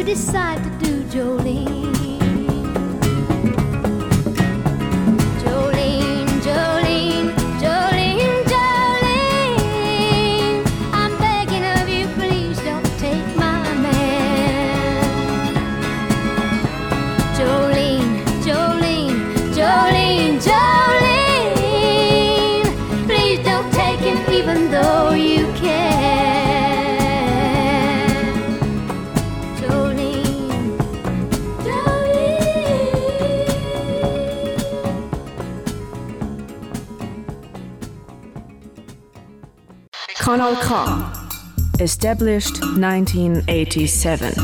[0.00, 1.79] You decide to do, Jolene.
[40.54, 41.10] K.
[41.78, 44.36] Established 1987.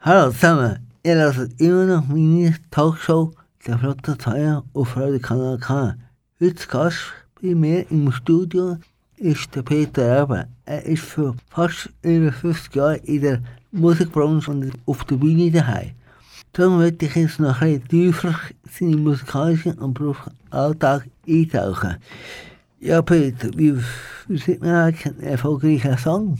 [0.00, 3.30] Hallo zusammen, ihr hört immer noch meine Talkshow
[3.66, 5.94] «Der flotte Zweier» auf Radio Kanal K.
[6.40, 6.98] Heute Gast
[7.40, 8.78] bei mir im Studio
[9.16, 10.48] ist der Peter Erbe.
[10.64, 15.92] Er ist für fast über 50 Jahre in der Musikbranche und auf der Bühne daheim.
[16.52, 18.34] Darum möchte ich jetzt noch ein bisschen tiefer
[18.78, 21.98] in seinen musikalischen und beruflichen Alltag eintauchen.
[22.80, 23.74] Ja, Peter, wie,
[24.28, 26.38] wie sieht man eigentlich einen erfolgreichen Song?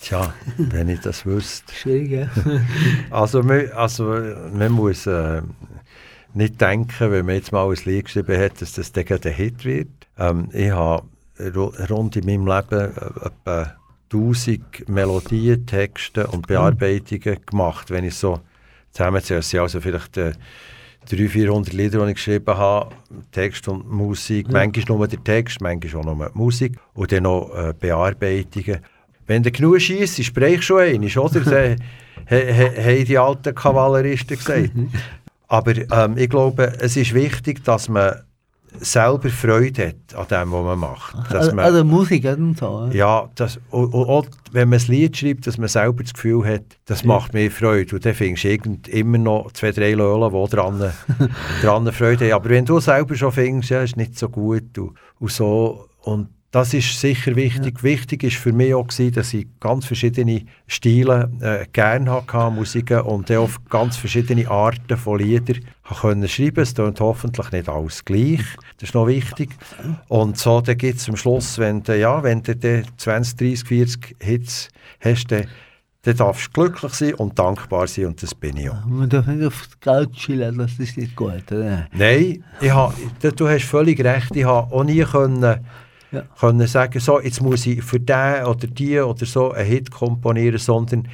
[0.00, 1.72] Tja, wenn ich das wüsste.
[1.80, 2.28] Schwierig, ja?
[3.10, 4.04] Also, man, also,
[4.54, 5.42] man muss äh,
[6.32, 9.32] nicht denken, wenn man jetzt mal ein Lied geschrieben hat, dass das dann gleich ein
[9.34, 9.88] Hit wird.
[10.18, 11.06] Ähm, ich habe
[11.38, 13.74] ru- rund in meinem Leben äh, etwa
[14.12, 17.90] 1000 Melodien, Texte und Bearbeitungen gemacht.
[17.90, 18.40] Wenn ich so
[18.92, 20.32] zusammenzähle, es sind also vielleicht äh,
[21.10, 22.94] 300, 400 Lieder, die ich geschrieben habe,
[23.32, 24.46] Text und Musik.
[24.52, 26.76] Manchmal nur der Text, manchmal auch nur die Musik.
[26.94, 28.78] Und dann noch äh, Bearbeitungen.
[29.26, 31.76] Wenn du genug schießt, sprich schon einmal, oder?
[32.26, 32.52] He-
[32.98, 34.70] haben die alten Kavalleristen gesagt.
[35.48, 38.14] Aber ähm, ich glaube, es ist wichtig, dass man
[38.78, 41.14] selber Freude hat an dem, was man macht.
[41.30, 42.88] Dass Also, man, also Musik und so.
[42.92, 43.28] ja.
[43.34, 46.62] das, und, und auch, wenn man ein Lied schreibt, dass man selber das Gefühl hat,
[46.86, 47.96] das macht mir Freude.
[47.96, 50.92] Und dann findest du irgend immer noch zwei, drei Leute, die dran,
[51.62, 52.32] dran Freude haben.
[52.32, 55.86] Aber wenn du selber schon findest, ja, ist nicht so gut und, und so.
[56.02, 57.84] Und das ist sicher wichtig.
[57.84, 63.02] Wichtig ist für mich auch, gewesen, dass ich ganz verschiedene Stile äh, gerne hatte, Musiken,
[63.02, 65.60] und auch ganz verschiedene Arten von Liedern
[66.00, 66.60] können schreiben.
[66.60, 68.42] Es klingt hoffentlich nicht alles gleich.
[68.78, 69.50] Das ist noch wichtig.
[70.08, 73.68] Und so, dann gibt es am Schluss, wenn du, ja, wenn du dann 20, 30,
[73.68, 75.46] 40 Hits hast, dann,
[76.02, 78.84] dann darfst du glücklich sein und dankbar sein und das bin ich auch.
[78.86, 81.52] Man darf nicht auf das Geld chillen, das ist nicht gut.
[81.52, 81.86] Oder?
[81.92, 84.34] Nein, ich ha, du du hast völlig recht.
[84.34, 85.60] Ich habe auch nie können,
[86.12, 86.24] Ja.
[86.38, 90.58] können sagen, so, jetzt muss ich für den oder die oder so einen Hit komponieren,
[90.58, 91.04] sondern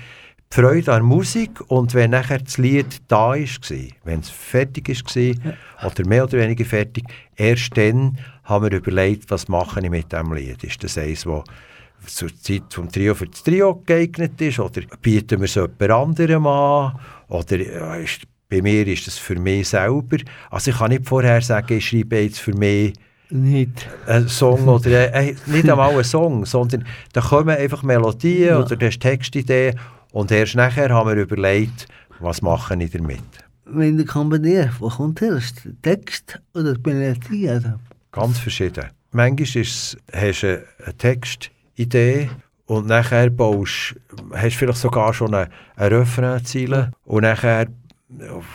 [0.53, 3.71] die Freude an Musik und wenn nachher das Lied da ist,
[4.05, 7.05] wenn es fertig ist oder mehr oder weniger fertig,
[7.35, 10.63] erst dann haben wir überlegt, was mache ich mit dem Lied.
[10.65, 15.41] Ist das eins, das zur Zeit vom Trio für das Trio geeignet ist oder bieten
[15.41, 20.19] wir es jemand anderem an oder ja, ist, bei mir ist das für mich selber.
[20.51, 22.95] Also ich kann nicht vorher sagen, ich schreibe jetzt für mich
[23.31, 23.89] Nicht.
[24.07, 28.59] einen Song oder äh, nicht einmal einen Song, sondern da kommen einfach Melodien Ja.
[28.61, 29.79] oder du hast Textideen
[30.13, 31.87] und erst nachher haben wir überlegt,
[32.21, 33.21] was mache ich damit.
[33.65, 35.69] Wenn du kombinierst, wo kommt erst?
[35.83, 37.51] Text oder die Melodie?
[37.51, 37.71] Also,
[38.13, 38.87] Ganz verschieden.
[39.11, 42.31] Manchmal ist es, hast du eine Textidee
[42.67, 43.95] und nachher baust,
[44.33, 47.67] hast du vielleicht sogar schon eine, eine Refrainziele und nachher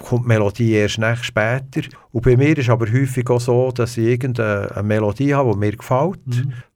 [0.04, 1.82] kommt die Melodie erst nach später.
[2.12, 5.60] Und bei mir ist aber häufig auch so, dass ich irgendeine eine Melodie habe, die
[5.60, 6.20] mir gefällt.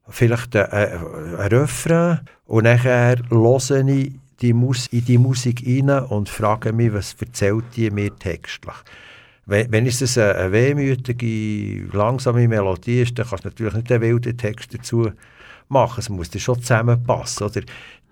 [0.07, 6.29] Vielleicht ein, ein, Refrain und nachher höre ich die Mus in die Musik rein und
[6.29, 8.75] frage mich, was erzählt die mir textlich.
[9.47, 14.01] Wenn, wenn es eine, eine wehmütige, langsame Melodie ist, dann kannst du natürlich nicht einen
[14.01, 15.11] wilden Text dazu
[15.69, 15.99] machen.
[15.99, 17.47] Es muss dann schon zusammenpassen.
[17.47, 17.61] Oder?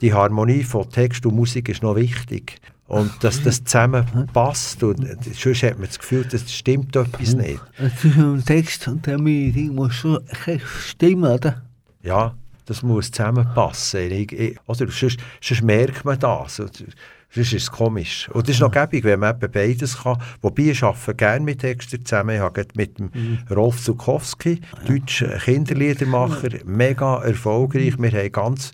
[0.03, 2.59] Die Harmonie von Text und Musik ist noch wichtig.
[2.87, 4.83] Und dass das zusammenpasst.
[4.83, 7.61] Und sonst hat man das Gefühl, das stimmt etwas nicht.
[8.01, 10.19] zwischen Text und der Melodie muss schon
[10.89, 11.61] stimmen, oder?
[12.01, 12.35] Ja,
[12.65, 14.11] das muss zusammenpassen.
[14.11, 16.57] Ich, ich, oder sonst, sonst merkt man das.
[16.57, 16.83] Sonst
[17.35, 18.29] ist es komisch.
[18.33, 20.21] Und das ist noch gäbig, wenn man eben beides kann.
[20.41, 22.35] Wobei ich arbeite gerne mit Textern zusammen.
[22.35, 23.09] Ich habe mit dem
[23.49, 27.93] Rolf Zukowski, deutscher Kinderliedermacher, mega erfolgreich.
[27.97, 28.73] Wir haben ganz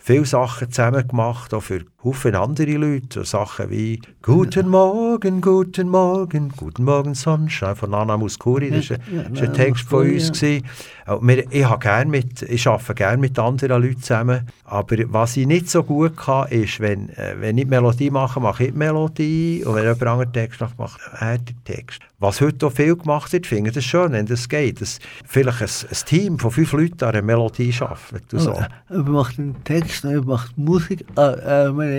[0.00, 6.50] viele Sachen zusammen gemacht, auch für Haufen andere Leute, Sachen wie «Guten Morgen, guten Morgen,
[6.56, 10.40] guten Morgen Sonnenschein» von Nana Muscuri, das war Ja, ein, ja, ein Text von uns.
[10.40, 10.60] ja.
[11.06, 15.46] Auch wir- Ich, gern mit, ich arbeite gerne mit anderen Leuten zusammen, aber was ich
[15.46, 18.78] nicht so gut kann, ist, wenn, äh, wenn ich die Melodie mache, mache ich die
[18.78, 22.00] Melodie und wenn jemand anderen Text macht, macht er den Text.
[22.18, 25.60] Was heute auch viel gemacht wird, finde ich das schön, wenn das geht, dass vielleicht
[25.62, 28.24] ein, ein Team von fünf Leuten an einer Melodie arbeitet.
[28.30, 28.52] So.
[28.88, 31.20] Er macht den Text, macht Musik, äh,
[31.66, 31.89] äh,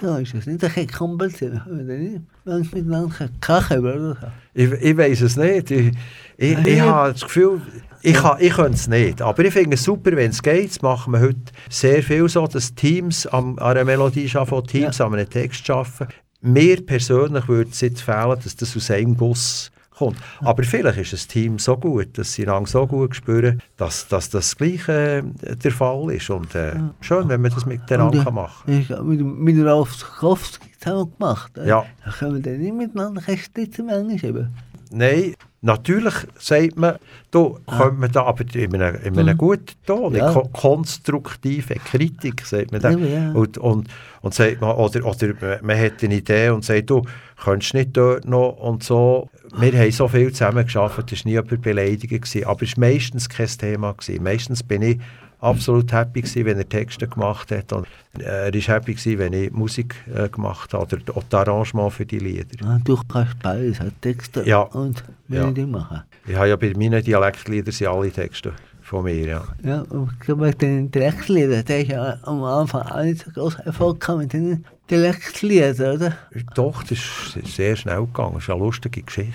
[0.00, 0.16] so.
[0.16, 1.60] Ist das nicht ein bisschen kompliziert?
[1.66, 4.32] Wenn er nicht manchmal miteinander kachen oder.
[4.54, 5.70] Ich, ich weiß es nicht.
[5.70, 5.92] Ich,
[6.36, 6.86] ich, ich Ja.
[6.86, 7.60] habe das Gefühl,
[8.02, 9.22] ich, kann- ich könnte es nicht.
[9.22, 10.70] Aber ich finde es super, wenn es geht.
[10.70, 11.38] Das machen wir heute
[11.70, 16.08] sehr viel so, dass Teams am, an einer Melodie arbeiten, Teams an einem Text arbeiten.
[16.42, 20.18] Mir persönlich würde es jetzt fehlen, dass das aus einem Guss kommt.
[20.40, 24.30] Aber vielleicht ist das Team so gut, dass sie lang so gut spüren, dass, dass
[24.30, 26.30] das Gleiche äh, der Fall ist.
[26.30, 29.64] Und äh, schön, wenn man das miteinander Und, kann äh, machen Ich habe mit, mit
[29.64, 31.56] Ralf Skowski zusammen gemacht.
[31.58, 31.68] äh.
[31.68, 31.84] Ja.
[32.04, 34.54] Da können wir dann nicht miteinander stitzen, manchmal eben.
[34.90, 35.34] Nein,
[35.64, 36.96] natürlich sagt man,
[37.30, 40.32] da könnte man da, aber in einem, in einem guten Ton, Ja.
[40.32, 42.92] ko konstruktive Kritik, sagt man da.
[42.92, 43.32] Eben, ja.
[43.32, 43.88] Und, und,
[44.20, 47.02] und sagt man, oder, oder man- hat eine Idee und sagt, du
[47.42, 49.28] könntest nicht dort noch und so.
[49.56, 52.88] Wir haben so viel zusammen geschafft, es war nie jemand beleidigt, gewesen, aber es war
[52.88, 53.92] meistens kein Thema.
[53.92, 54.22] Gewesen.
[54.22, 54.98] Meistens bin ich
[55.44, 57.86] absolut happy gewesen, wenn er Texte gemacht hat und
[58.18, 61.92] äh, er war happy gewesen, wenn ich Musik äh, gemacht habe oder auch das Arrangement
[61.92, 62.46] für die Lieder.
[62.62, 64.60] Ja, du kannst beides, halt Texte Ja.
[64.60, 65.40] und Ja.
[65.40, 66.02] Melodie machen.
[66.26, 69.44] Ich habe ja bei meinen Dialektliedern sind alle Texte von mir, ja.
[69.62, 74.00] Ja, und mit den Dialektliedern, der ist ja am Anfang auch nicht so groß Erfolg
[74.00, 76.16] gehabt mit den Dialektliedern, oder?
[76.54, 76.98] Doch, das
[77.36, 78.34] ist sehr schnell gegangen.
[78.34, 79.32] Das ist eine lustige Geschichte.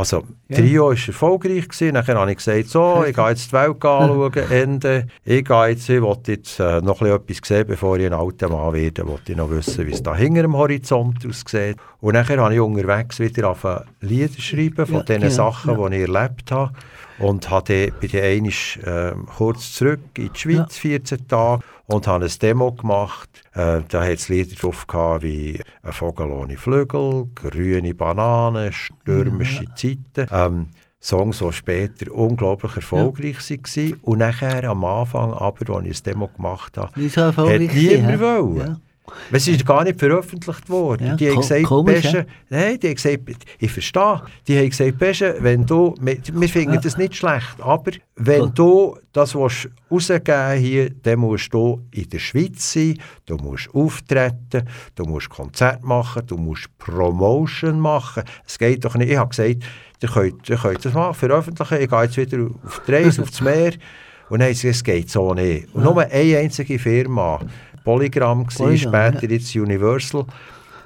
[0.00, 0.56] Also, Ja.
[0.56, 1.68] Trio war erfolgreich.
[1.68, 1.92] Gewesen.
[1.94, 5.06] Nachher habe ich gesagt, so, ich gehe jetzt die Welt anschauen, Ende.
[5.24, 8.72] Ich gehe jetzt, ich will jetzt äh, noch etwas sehen, bevor ich ein alter Mann
[8.72, 9.06] werde.
[9.06, 11.76] Wollte ich noch wissen, wie es da hinter dem Horizont aussieht.
[12.00, 15.88] Und nachher habe ich unterwegs wieder angefangen, Lieder schreiben von Ja, den genau, Sachen, ja.
[15.88, 16.72] die ich erlebt habe.
[17.20, 22.24] Und habe bei den einmal ähm, kurz zurück in die Schweiz, 14 Tage, und habe
[22.24, 23.28] ein Demo gemacht.
[23.52, 29.64] Äh, da hat es Lieder drauf gehabt, wie «Ein Vogel ohne Flügel», «Grüne Bananen», «Stürmische
[29.74, 30.26] Zeiten».
[30.30, 30.66] Ähm,
[31.02, 33.94] Songs, die später unglaublich erfolgreich waren.
[34.02, 38.20] Und nachher am Anfang, aber, als ich ein Demo gemacht habe, hat erfolgreich niemand hä?
[38.20, 38.80] wollen.
[39.30, 39.36] Ja.
[39.36, 41.06] Es ist gar nicht veröffentlicht worden.
[41.08, 44.98] Ja, die haben gesagt, komisch, Besche, nein, die haben gesagt, ich verstehe, die haben gesagt,
[44.98, 46.80] Besche, wenn du, wir, finden Ja.
[46.80, 48.58] das nicht schlecht, aber wenn Gut.
[48.58, 54.68] du das willst rausgeben hier, dann musst du in der Schweiz sein, du musst auftreten,
[54.94, 58.22] du musst Konzerte machen, du musst Promotion machen.
[58.46, 59.64] Es geht doch nicht, ich habe gesagt,
[60.02, 63.40] ihr könnt, ihr könnt das machen, veröffentlichen, ich gehe jetzt wieder auf die Reise, aufs
[63.40, 63.72] Meer.
[64.30, 65.74] Und dann es geht so nicht.
[65.74, 67.40] Und nur eine einzige Firma,
[67.84, 70.26] Polygram, Polygram, später jetzt Universal,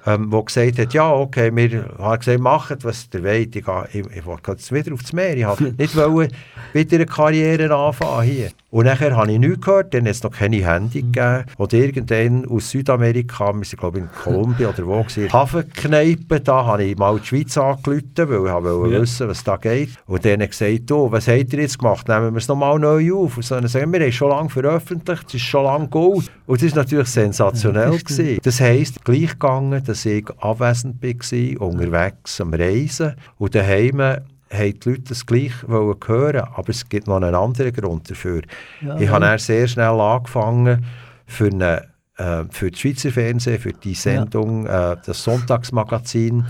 [0.07, 3.57] ähm, wo gesagt hat, ja, okay, wir haben gesagt, macht, was ihr wollt.
[3.57, 5.37] Ich, gehe- ich, ich will jetzt wieder aufs Meer.
[5.37, 6.29] Ich wollte nicht wollen,
[6.73, 8.51] wieder eine Karriere anfangen hier.
[8.71, 11.45] Und nachher habe ich nichts gehört, dann hat es noch keine Handy gegeben.
[11.57, 16.65] Und irgendwann aus Südamerika, wir sind glaube ich in Kolumbien oder wo, gewesen, Hafenkneipe, da
[16.67, 19.01] habe ich mal die Schweiz angerufen, weil ich wollte Ja.
[19.01, 19.91] wissen, was da geht.
[20.07, 22.09] Und dann gesagt, du, was habt ihr jetzt gemacht?
[22.09, 23.37] Nehmen wir es nochmal neu auf.
[23.37, 26.25] Und dann sagen wir, wir haben schon lange veröffentlicht, es ist schon lange gut.
[26.47, 27.85] Und das war natürlich sensationell.
[27.87, 28.39] Ja, das gewesen.
[28.43, 33.15] Das heisst, gleich gegangen, dass ich abwesend war, unterwegs am Reisen.
[33.39, 38.11] Und daheim haben die Leute das gleich hören aber es gibt noch einen anderen Grund
[38.11, 38.43] dafür.
[38.81, 39.11] Ja, ich ja.
[39.11, 40.85] habe dann sehr schnell angefangen,
[41.27, 46.45] für, eine, äh, für das Schweizer Fernsehen, für die Sendung, äh, das Sonntagsmagazin,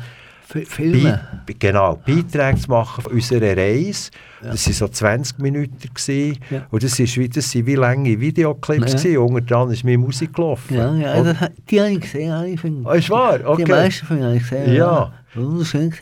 [0.46, 1.20] Fi- Filme.
[1.46, 4.10] Be genau, Beiträge zu machen von unserer Reise.
[4.52, 5.74] Das waren so 20 Minuten.
[5.94, 6.38] Gewesen.
[6.50, 6.66] Ja.
[6.70, 8.92] Und das, ist, wie- das sind wie lange Videoclips.
[8.92, 8.98] Ja.
[8.98, 9.18] gewesen.
[9.18, 10.74] Unter dran ist meine Musik gelaufen.
[10.76, 11.36] Ja, ja, Und- das,
[11.70, 12.32] die habe ich gesehen.
[12.32, 13.40] habe Ich finde, Ah, ist wahr?
[13.44, 13.64] Okay.
[13.64, 14.74] Die meisten von habe ich gesehen.
[14.74, 15.12] Ja.
[15.36, 15.92] Wunderschön.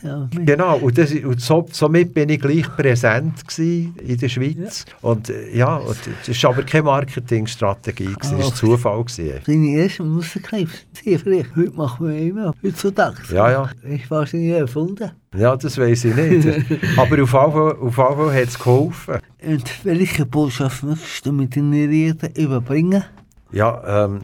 [0.45, 4.85] Genau, und, das, und so, somit bin ich gleich präsent gewesen in der Schweiz.
[5.01, 9.03] Und äh, ja, und das war aber keine Marketingstrategie, das war Ah, Zufall.
[9.03, 9.39] Gewesen.
[9.45, 11.55] Seine ersten Musikclips, sehr vielleicht.
[11.55, 13.17] Heute machen wir immer, heutzutage.
[13.33, 13.69] Ja, ja.
[13.89, 15.09] Ich war sie nie erfunden.
[15.33, 16.47] Ja, das weiß ich nicht.
[16.97, 19.19] aber auf jeden Fall, hat es geholfen.
[19.41, 23.03] Und welche Botschaft möchtest du mit den Reden überbringen?
[23.51, 24.21] Ja, ähm,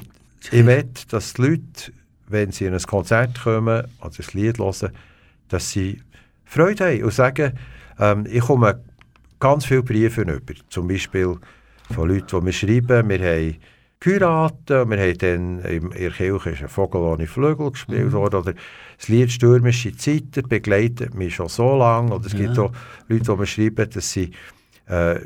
[0.52, 1.92] ich möchte, dass die Leute,
[2.28, 4.92] wenn sie in ein Konzert kommen oder ein Lied hören,
[5.50, 6.02] dass sie
[6.46, 7.54] Freude haben und sagen,
[8.00, 8.80] ähm, ich komme
[9.40, 10.54] ganz viele Briefe über.
[10.70, 11.36] Zum Beispiel
[11.94, 13.56] von Leuten, die mir schreiben, wir haben
[14.00, 18.54] geheiratet, wir haben dann in der Kirche ist ein Vogel ohne Flügel gespielt worden, oder
[18.98, 22.64] das Lied «Stürmische Zeiten» begleitet mich schon so lange, oder es gibt Ja.
[22.64, 22.72] auch
[23.08, 24.32] Leute, die mir schreiben, dass sie
[24.88, 25.20] äh,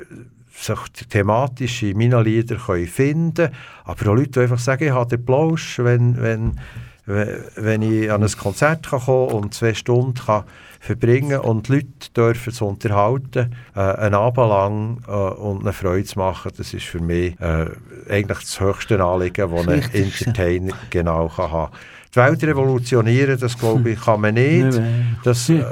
[0.55, 3.55] sich thematisch in meinen Liedern können finden können.
[3.85, 6.59] Aber auch Leute, die einfach sagen, ich habe den Plausch, wenn, wenn,
[7.05, 10.45] wenn ich an ein Konzert kann kommen und zwei Stunden kann
[10.83, 16.03] verbringen und die Leute dürfen es unterhalten, äh, einen Abend lang äh, und eine Freude
[16.03, 17.67] zu machen, das ist für mich äh,
[18.09, 21.71] eigentlich das höchste Anliegen, das ein Entertainer genau kann haben
[22.13, 24.79] die Welt revolutionieren, das glaube ich, kann man nicht.
[25.23, 25.63] Das äh,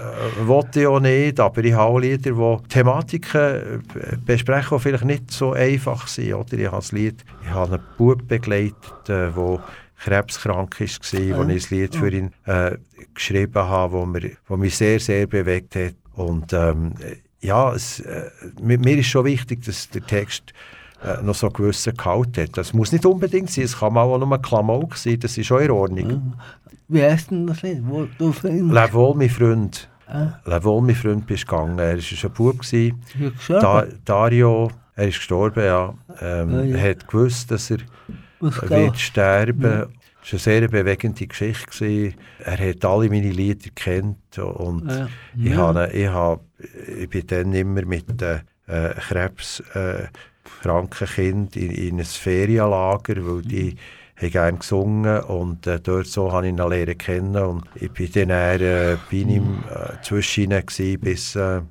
[0.45, 5.30] wollte ich auch nicht, aber ich habe Lieder, die Thematiken äh, besprechen, die vielleicht nicht
[5.30, 6.34] so einfach sind.
[6.34, 6.53] Oder?
[6.53, 8.76] Ich habe ein Lied, ich habe einen Bub begleitet,
[9.07, 9.59] der äh,
[10.03, 11.37] krebskrank war, ja.
[11.37, 12.77] wo ich ein Lied für ihn äh,
[13.13, 15.95] geschrieben habe, wo, mir, wo mich sehr, sehr bewegt hat.
[16.13, 16.93] Und ähm,
[17.39, 18.29] ja, es, äh,
[18.61, 20.53] mir ist schon wichtig, dass der Text
[21.03, 22.57] äh, noch so einen gewissen Gehalt hat.
[22.57, 25.59] Das muss nicht unbedingt sein, es kann auch nur ein Klamauk sein, das ist auch
[25.59, 26.33] in Ordnung.
[26.87, 27.81] Wie heißt denn das Lied?
[27.83, 29.87] Wo du Leb wohl, mein Freund.
[30.07, 30.39] Ah.
[30.45, 31.79] Leb wohl, mein Freund, bist gegangen.
[31.79, 32.61] Er war ein Bub.
[33.47, 35.93] Da, Dario, er ist gestorben, ja.
[36.19, 36.77] Ähm, oh, ja.
[36.77, 37.77] Er hat gewusst, dass er
[38.41, 39.63] wird sterben.
[39.63, 39.87] Ja.
[40.23, 42.13] Es war eine sehr bewegende Geschichte.
[42.43, 45.07] Er hat alle meine Lieder kennt und ja.
[45.35, 46.41] ich, habe, ich, habe,
[46.99, 50.07] ich bin dann immer mit den äh, Krebs äh,
[50.61, 53.75] kranken Kind in, in ein Ferienlager, weil die
[54.15, 58.11] haben gerne gesungen und äh, dort so habe ich ihn lernen kennen und ich bin
[58.11, 58.61] dann eher,
[58.93, 60.63] äh, bei ihm äh, zwischen ihnen
[60.99, 61.61] bis, äh,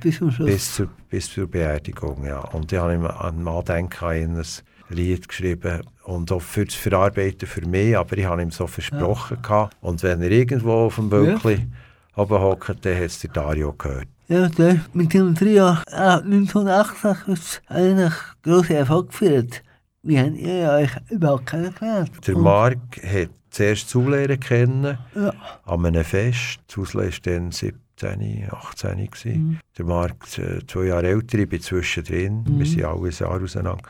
[0.00, 2.24] bis, bis, zur, bis zur Beerdigung.
[2.24, 2.38] Ja.
[2.38, 4.44] Und ich habe ihm an Mann denken,
[4.92, 9.38] Lied geschrieben und auch für das Verarbeiten für mich, aber ich habe ihm so versprochen.
[9.48, 9.70] Ja.
[9.80, 11.74] Und wenn er irgendwo auf dem Wölkchen
[12.16, 12.28] ja.
[12.28, 14.08] hockt, dann hat es der Dario gehört.
[14.28, 19.62] Ja, der mit dem Trio äh, 1980 ist eigentlich grossen Erfolg gefeiert.
[20.02, 22.10] Wie habt ihr euch überhaupt kennengelernt?
[22.26, 25.32] Der Marc hat zuerst Zulehrer kennen, ja.
[25.64, 26.60] an einem Fest.
[26.66, 29.58] Zule war dann 17, 18 Mhm.
[29.78, 32.42] Der Marc äh, zwei Jahre älter, ich bin zwischendrin.
[32.42, 32.58] Mhm.
[32.58, 33.82] Wir sind alle ein Jahr auseinander.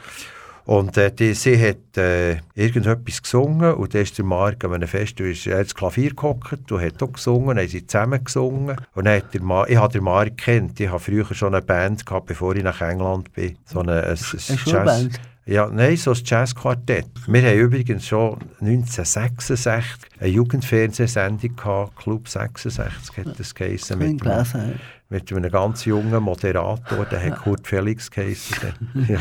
[0.65, 4.89] Und äh, die, sie hat äh, irgendetwas gesungen und dann ist der Marc an einem
[4.89, 8.77] Fest, du ist ins Klavier gehockt und hat auch gesungen, haben sie zusammen gesungen.
[8.95, 11.65] Und dann hat der Mar ich habe den Marc kennt, ich habe früher schon eine
[11.65, 13.57] Band gehabt, bevor ich nach England bin.
[13.65, 15.09] So eine, eine, eine Jazz...
[15.45, 17.09] Ja, nein, so ein Jazzquartett.
[17.27, 23.99] Wir haben übrigens schon 1966 eine Jugendfernsehsendung gehabt, Club 66 hat das geheißen.
[23.99, 24.79] Mit, einem,
[25.13, 28.73] mit einem ganz jungen Moderator, der hat Kurt Felix geheißen.
[29.09, 29.19] ja.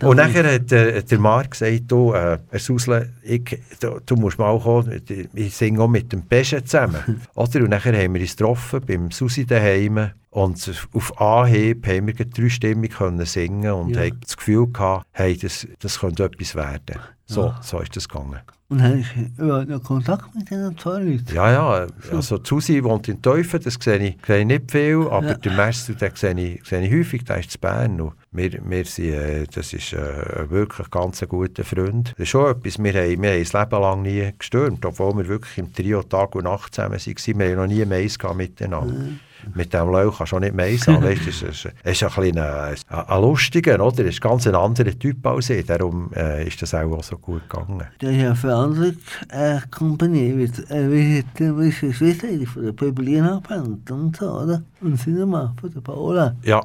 [0.00, 4.38] ja, Und nachher hat äh, der Marc gesagt, du, äh, Susle, ich, du, du, musst
[4.38, 5.02] mal kommen,
[5.34, 7.22] ich singe auch mit dem Pesche zusammen.
[7.34, 7.60] Oder?
[7.60, 12.92] Und nachher haben wir uns getroffen beim Susi daheim und auf Anhieb haben wir dreistimmig
[12.92, 14.02] können singen und ja.
[14.02, 17.00] haben das Gefühl gehabt, hey, das, das könnte etwas werden.
[17.24, 17.60] So, ja.
[17.62, 18.40] so ist das gegangen.
[18.68, 21.32] Und hast du überhaupt noch Kontakt mit diesen zwei Leuten?
[21.32, 21.86] Ja, ja.
[22.10, 25.34] Also Susi wohnt in Teufel, das sehe ich, sehe ich nicht viel, aber ja.
[25.34, 28.00] der Messer, den sehe ich, sehe ich häufig, der ist zu Bern.
[28.00, 32.08] Und wir, wir sind, äh, das ist äh, wirklich ganz ein guter Freund.
[32.16, 35.28] Das ist schon etwas, wir haben, wir haben das Leben lang nie gestürmt, obwohl wir
[35.28, 37.38] wirklich im Trio Tag und Nacht zusammen waren.
[37.38, 38.94] Wir haben noch nie Mais miteinander.
[38.94, 39.20] Mhm
[39.54, 41.02] mit dem Löw kannst du auch nicht mehr sein.
[41.02, 44.04] weißt, es ist, ist ein, bisschen ein, ein lustiger, oder?
[44.04, 45.66] Es ist ganz ein anderer Typ als ich.
[45.66, 47.84] Darum äh, ist das auch so gut gegangen.
[47.98, 48.94] Das ist für andere
[49.28, 54.62] äh, Kompanie, wie, äh, wie, wie Schwester von der Pöbelina Band und so, oder?
[54.80, 56.36] Und Cinema von der Paola.
[56.42, 56.60] Ja,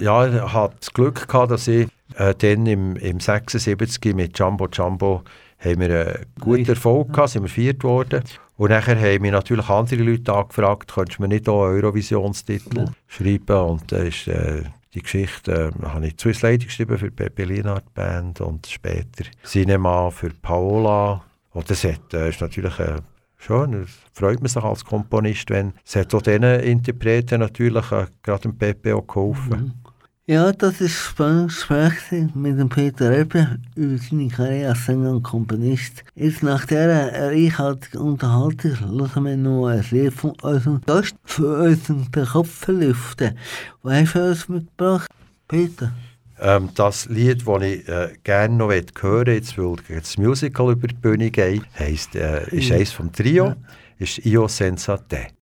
[0.00, 4.68] ja, ich hatte das Glück gehabt, dass ich äh, dann im, im 76 mit Jumbo
[4.70, 5.22] Jumbo
[5.64, 8.22] haben wir einen guten Erfolg gehabt, sind wir viert worden.
[8.56, 12.84] Und nachher haben mich natürlich andere Leute angefragt, könntest du mir nicht auch Eurovisionstitel ja.
[13.06, 13.56] schreiben?
[13.56, 14.62] Und da ist äh,
[14.94, 19.24] die Geschichte, äh, habe ich Swiss Lady geschrieben für die Pepe Linard Band und später
[19.44, 21.22] Cinema für Paola.
[21.52, 22.96] Und das hat, äh, ist natürlich äh,
[23.38, 28.42] schön, freut man sich als Komponist, wenn es hat auch diesen Interpreten natürlich äh, gerade
[28.42, 29.50] dem Pepe auch geholfen.
[29.50, 29.81] Mhm.
[30.26, 35.24] Ja, das ist spannend Gespräch mit dem Peter Eppe über seine Karriere als Sänger und
[35.24, 36.04] Komponist.
[36.14, 42.08] Jetzt nach dieser reichhaltigen Unterhaltung hören wir noch ein Lied von unserem Gast für unseren
[42.12, 43.36] den Kopf lüften.
[43.82, 45.08] Was hast du uns mitgebracht,
[45.48, 45.92] Peter?
[46.40, 50.86] Ähm, das Lied, das ich äh, gerne noch hören möchte, jetzt, weil das Musical über
[50.86, 52.76] die Bühne geht, heisst, äh, ist ja.
[52.76, 53.56] eines vom Trio, ja.
[53.98, 55.41] ist «Io senza te».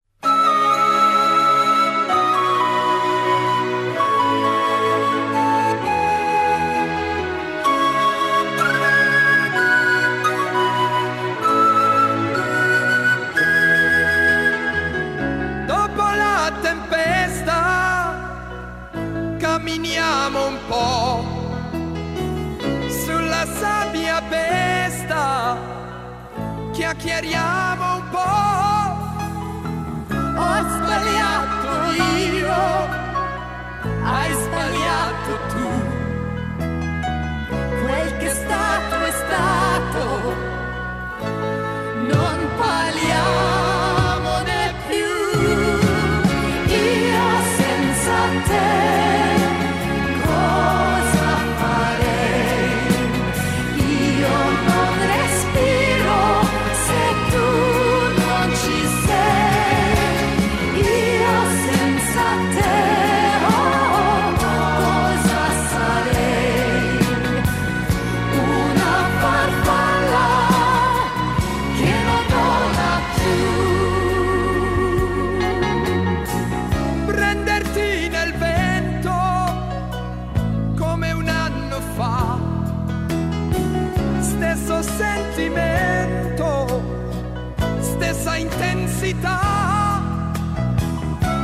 [88.38, 89.40] Intensità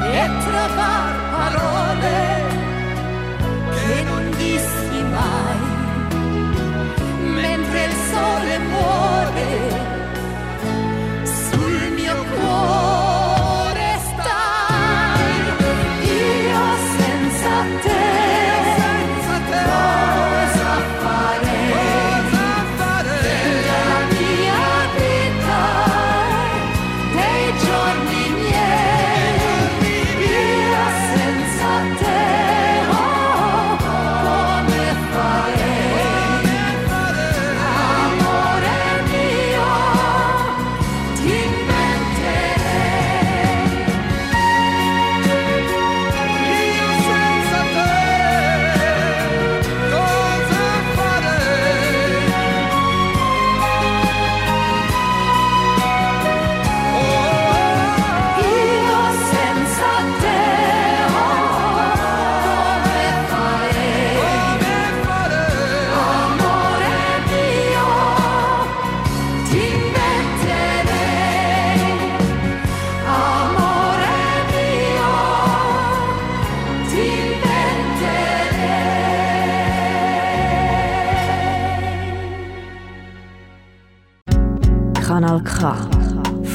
[0.02, 2.44] e trovar parole
[3.74, 5.58] che non dissi mai.
[7.42, 9.03] Mentre il sole muore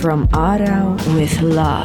[0.08, 1.84] From Aarau with Love.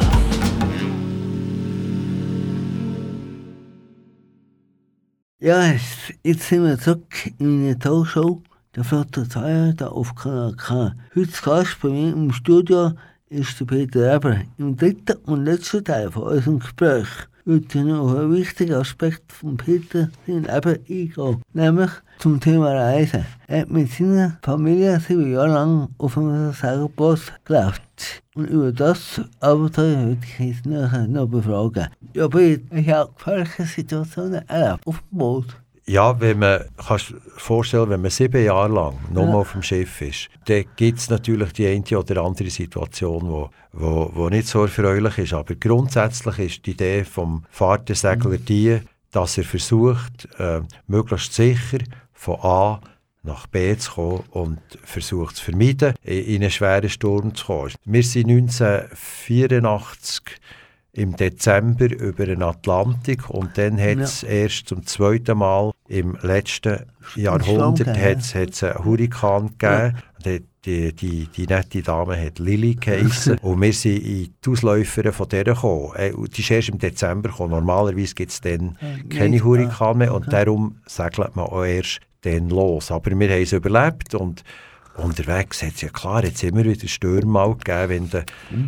[5.40, 8.42] Ja, es- jetzt sind wir zurück in einer Talkshow,
[8.74, 10.94] der Flotte Zeier, da auf Kanal K.
[11.14, 12.92] Heute Gast bei mir im Studio
[13.28, 14.38] ist der Peter Eber.
[14.56, 17.08] Im dritten und letzten Teil von unserem Gespräch
[17.44, 23.24] wird ich noch einen wichtigen Aspekt von Peter sein Leben eingehen, nämlich zum Thema Reisen.
[23.46, 28.22] Er hat mit seiner Familie sieben Jahre lang auf einem Segelboot gelebt.
[28.34, 31.88] Und über das Abenteuer würde ich jetzt nachher noch befragen.
[32.14, 35.63] Ja, Peter, ich habe gefährliche Situationen erlebt auf dem Boot.
[35.86, 39.34] Ja, wenn man, kannst du vorstellen, wenn man sieben Jahre lang nur Ja.
[39.34, 44.10] auf dem Schiff ist, dann gibt es natürlich die eine oder andere Situation, wo, wo,
[44.14, 45.34] wo nicht so erfreulich ist.
[45.34, 48.80] Aber grundsätzlich ist die Idee vom Fahrtensegler die,
[49.12, 51.78] dass er versucht, äh, möglichst sicher
[52.14, 52.80] von A
[53.22, 57.72] nach B zu kommen und versucht zu vermeiden, in in einen schweren Sturm zu kommen.
[57.84, 60.22] Wir sind 1984
[60.94, 66.86] im Dezember über den Atlantik und dann hat es erst zum zweiten Mal im letzten
[67.16, 69.96] Jahrhundert hat's, hat's einen Hurrikan gegeben.
[70.24, 75.12] Die, die, die, die nette Dame hat Lilly geheissen und wir sind in die Ausläufer
[75.12, 75.94] von der gekommen.
[75.96, 77.50] Äh, Die ist erst im Dezember gekommen.
[77.50, 78.78] Normalerweise gibt es dann
[79.10, 79.44] keine nicht.
[79.44, 82.90] Hurrikan mehr und darum segelt man auch erst dann los.
[82.90, 84.44] Aber wir haben es überlebt und
[84.96, 88.24] unterwegs hat es ja klar, jetzt immer wieder Stürme mal gegeben, wenn du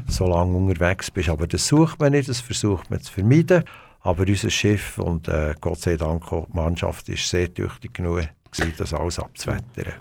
[0.09, 1.29] so lange unterwegs bist.
[1.29, 3.65] Aber das sucht man nicht, das versucht man zu vermeiden.
[4.01, 8.23] Aber unser Schiff und äh, Gott sei Dank auch die Mannschaft ist sehr tüchtig genug,
[8.57, 9.95] gewesen, das alles abzuwettern.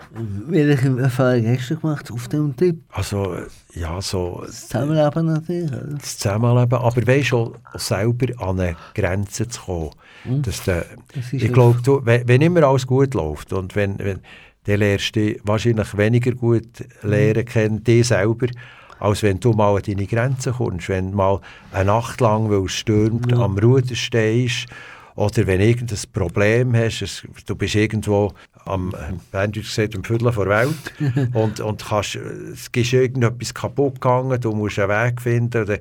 [0.46, 2.76] Welche Erfahrung hast du gemacht auf dem Trip?
[2.90, 3.36] Also,
[3.74, 5.72] ja, so Das Zusammenleben natürlich.
[5.72, 5.94] Oder?
[5.98, 9.90] das Zusammenleben, aber weißt schon, selber an eine Grenze zu kommen.
[10.42, 14.20] Dass der, Das ist ich glaube, wenn immer alles gut läuft und wenn, wenn
[14.66, 18.46] dann lernst du dich wahrscheinlich weniger gut lernen kennen, dich selber,
[18.98, 20.88] als wenn du mal an deine Grenzen kommst.
[20.88, 21.40] Wenn du mal
[21.72, 24.66] eine Nacht lang, weil es stürmt, am Ruder stehst
[25.14, 28.32] oder wenn du irgendein Problem hast, du bist irgendwo
[28.66, 28.92] am,
[29.30, 34.40] Berndeutsch gesagt, am Viertel vor der Welt und, und kannst, es ist irgendetwas kaputt gegangen,
[34.40, 35.78] du musst einen Weg finden oder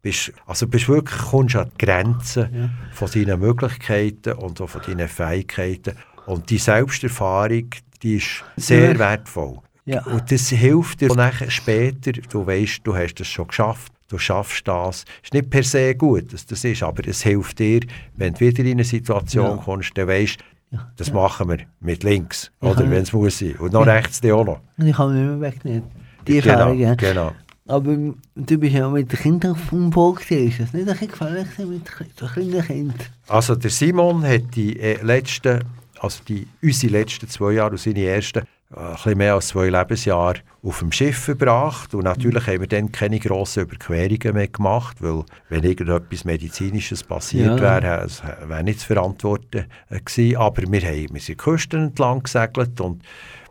[0.00, 5.08] bist, also bist wirklich, kommst an die Grenzen von deinen Möglichkeiten und auch von deinen
[5.08, 5.96] Fähigkeiten.
[6.26, 7.70] Und die Selbsterfahrung,
[8.02, 8.98] die ist sehr Ja.
[8.98, 9.58] wertvoll.
[9.84, 10.02] Ja.
[10.04, 14.68] Und das hilft dir nachher später, du weißt, du hast es schon geschafft, du schaffst
[14.68, 15.04] das.
[15.22, 17.80] ist nicht per se gut, dass das ist, aber es hilft dir,
[18.16, 19.62] wenn du wieder in eine Situation Ja.
[19.64, 20.38] kommst, dann weißt
[20.70, 20.92] Ja.
[20.96, 22.68] das machen wir mit links, Ja.
[22.70, 23.54] oder wenn es muss sein.
[23.58, 24.60] Und noch rechts dann auch noch.
[24.76, 25.82] Und ich kann mich nicht mehr wegnehmen.
[26.26, 26.94] Die genau, Erfahrung, ja.
[26.94, 27.32] genau.
[27.66, 27.96] Aber
[28.34, 29.54] du bist ja mit den Kindern
[29.90, 30.48] Boot gewesen.
[30.48, 31.82] Ist das nicht ein bisschen gefährlich mit
[32.18, 32.96] so kleinen Kindern?
[33.26, 35.64] Also der Simon hat die äh, letzten,
[36.00, 38.44] also die, unsere letzten zwei Jahre und seine ersten, äh,
[38.76, 41.94] ein bisschen mehr als zwei Lebensjahre auf dem Schiff verbracht.
[41.94, 47.60] Und natürlich haben wir dann keine grossen Überquerungen mehr gemacht, weil wenn irgendetwas Medizinisches passiert
[47.60, 47.82] Ja.
[47.82, 50.36] wäre, es wäre nicht zu verantworten äh, gewesen.
[50.36, 53.02] Aber wir, haben, wir sind die Küsten entlang gesegelt und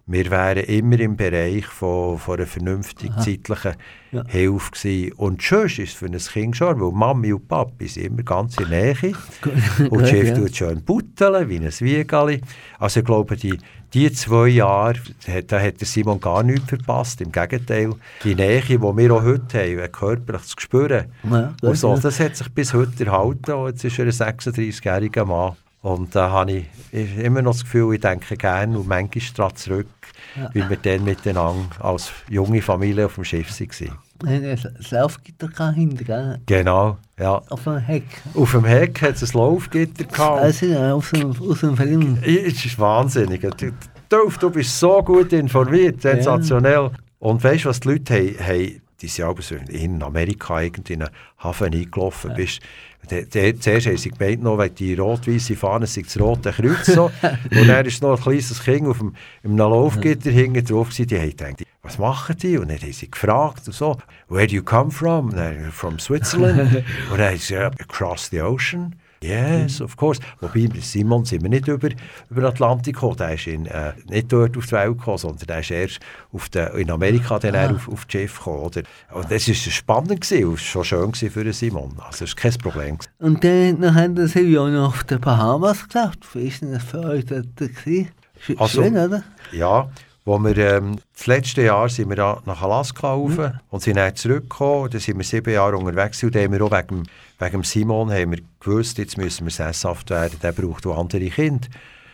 [0.10, 3.74] wir wären immer im Bereich von, von einer vernünftig zeitlichen
[4.12, 4.24] Ja.
[4.26, 5.12] Hilfe gewesen.
[5.18, 8.56] Und schön ist es für ein Kind schon, weil Mami und Papi sind immer ganz
[8.58, 9.14] in der Nähe.
[9.90, 10.36] Und der Chef ja.
[10.36, 12.40] tut schön butteln, wie ein Wiegali.
[12.80, 13.58] Also ich glaube, die,
[13.94, 14.94] die zwei Jahre,
[15.48, 17.20] da- hat der Simon gar nichts verpasst.
[17.20, 17.90] Im Gegenteil,
[18.24, 21.98] die Nähe, die wir auch heute haben, ein körperlich zu spüren, Ja, und gut, so,
[21.98, 23.52] das hat sich bis heute erhalten.
[23.52, 25.58] Und jetzt ist er ein 36-jähriger Mann.
[25.82, 29.56] Und da habe ich ich immer noch das Gefühl, ich denke gerne und manchmal daran
[29.56, 29.88] zurück,
[30.54, 33.98] weil wir dann miteinander als junge Familie auf dem Schiff waren.
[34.20, 36.40] Das Laufgitter kann hinten, gell?
[36.46, 37.42] Genau, ja.
[37.50, 38.06] Auf dem Heck.
[38.34, 40.42] Auf dem Heck hat es ein Laufgitter gehabt.
[40.42, 42.18] Also, ja, aus dem, aus dem Film.
[42.24, 43.42] Es ist wahnsinnig.
[43.42, 43.72] Du,
[44.10, 46.92] Dolph, du bist so gut informiert, sensationell.
[47.20, 48.40] Und weißt du, was die Leute haben?
[48.40, 52.34] haben die sind so in Amerika irgendwie in einen Hafen eingelaufen.
[52.36, 52.66] Bist, der, der,
[53.08, 56.86] zuerst haben sie gemeint, noch, weil die rot-weiße Fahne sei das Rote Kreuz.
[56.86, 57.06] So.
[57.52, 61.08] und dann ist noch ein kleines Kind auf dem, im Laufgitter hinten drauf gewesen.
[61.08, 62.58] Die haben gedacht, was machen die?
[62.58, 63.98] Und dann haben sie gefragt und so,
[64.28, 65.30] where do you come from?
[65.30, 66.60] Und dann, from Switzerland.
[67.12, 68.96] und dann haben sie across the ocean.
[69.22, 70.22] Yes, of course.
[70.40, 71.90] Wobei, mit Simon sind wir nicht über,
[72.30, 73.18] über den Atlantik gekommen.
[73.18, 76.00] Der ist in, äh, nicht dort auf die Welt gekommen, sondern der ist erst
[76.32, 78.60] auf der, in Amerika dann eher auf, auf das Schiff gekommen.
[78.60, 78.82] Oder?
[79.14, 81.96] Und das war spannend gewesen, und schon schön gewesen für Simon.
[82.06, 82.98] Also das war kein Problem.
[83.20, 86.20] Und dann, haben sie ja noch auf den Bahamas geschafft.
[86.34, 88.10] Wie denn das für euch dort gewesen?
[88.58, 89.24] Also- Schön, oder?
[89.52, 89.90] Ja,
[90.28, 94.90] wo wir, ähm, das letzte Jahr sind wir nach Alaska rauf und sind dann zurückgekommen.
[94.92, 97.04] Da sind wir sieben Jahre unterwegs und da haben wir auch wegen,
[97.40, 100.38] wegen Simon haben wir gewusst, jetzt müssen wir sesshaft werden.
[100.44, 101.70] Der braucht auch andere Kinder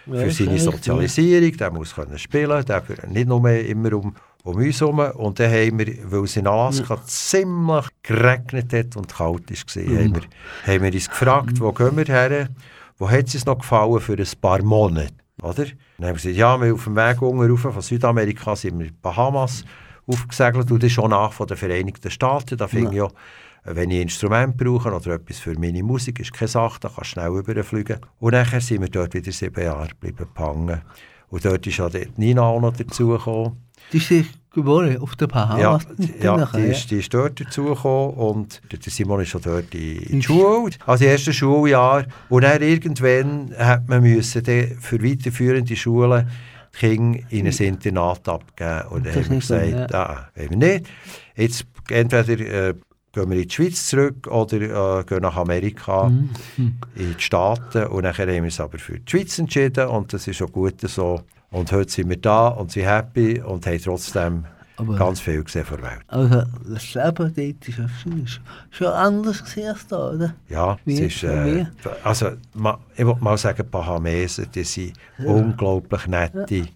[0.05, 1.57] Ja, für seine Sozialisierung.
[1.57, 4.99] Der muss können spielen, der nicht nur mehr immer um, um uns herum.
[4.99, 10.15] Und dann haben wir, weil es in Alaska ziemlich geregnet hat und kalt war, haben,
[10.15, 12.49] wir, haben wir uns gefragt, wo gehen wir her?
[12.99, 15.15] Wo hat es uns noch gefallen für ein paar Monate?
[15.41, 15.65] Oder?
[16.03, 18.97] Dann haben wir gesagt, ja, wir auf dem Weg rauf von Südamerika sind wir in
[19.01, 19.63] Bahamas
[20.05, 22.57] aufgesegelt und das ist schon nach von den Vereinigten Staaten.
[22.57, 23.07] Da fing ja.
[23.63, 27.11] wenn ich ein Instrument brauche oder etwas für meine Musik, ist keine Sache, da kannst
[27.11, 28.01] du schnell überfliegen.
[28.19, 30.81] Und nachher sind wir dort wieder sieben Jahre geblieben gehangen.
[31.33, 33.53] Und dort ist ja die Nina auch noch dazugekommen.
[33.91, 35.87] Die ist sich geboren auf Ja, Bahamas.
[36.21, 39.97] ja Nachher, die, ist, die ist dort dazugekommen und der Simon ist schon dort in,
[39.97, 42.05] in die Schule, also erste Schuljahr.
[42.29, 44.43] Und dann irgendwann hat man müssen
[44.79, 46.29] für weiterführende Schulen
[46.75, 48.81] die Kinder in ein Internat abgeben.
[48.91, 50.85] Und dann haben wir gesagt, ah, wollen wir nicht.
[51.35, 52.73] Jetzt entweder äh,
[53.13, 56.29] gehen wir in die Schweiz zurück oder äh, gehen nach Amerika, Mhm.
[56.95, 57.85] in die Staaten.
[57.87, 60.81] Und dann haben wir uns aber für die Schweiz entschieden und das ist auch gut
[60.81, 61.21] so.
[61.51, 64.45] Und heute sind wir da und sind happy und haben trotzdem
[64.77, 66.01] Aber- ganz viel gesehen von der Welt.
[66.07, 68.27] Also, das Leben dort ist ja schon,
[68.71, 70.33] schon anders als da, oder?
[70.49, 70.93] Ja, Wie?
[70.95, 71.65] es ist, äh,
[72.03, 74.93] also ma, ich will mal sagen, Bahamesen, die sind
[75.23, 76.67] unglaublich nette,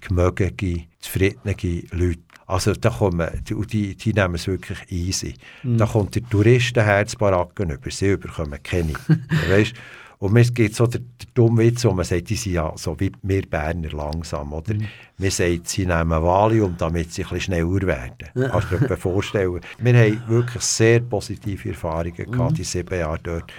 [0.00, 1.56] gemögige, zufriedene
[1.90, 2.20] Leute.
[2.52, 5.34] Also da kommen, die, die, die nehmen es wirklich easy.
[5.62, 5.78] Mhm.
[5.78, 8.92] Da kommt der Touristenherzbaracken über, sie bekommen keine.
[9.48, 9.72] weißt?
[10.18, 12.98] Und mir gibt so der, der dumme Witz, wo man sagt, die sind ja so
[13.00, 14.74] wie wir Berner langsam, oder?
[14.74, 14.86] Mhm.
[15.16, 18.28] Wir sagen, sie nehmen Valium, damit sie ein bisschen schneller werden.
[18.34, 19.60] Kannst du dir vorstellen?
[19.78, 22.32] Wir haben wirklich sehr positive Erfahrungen Mhm.
[22.32, 23.52] gehabt, die sieben Jahre dort.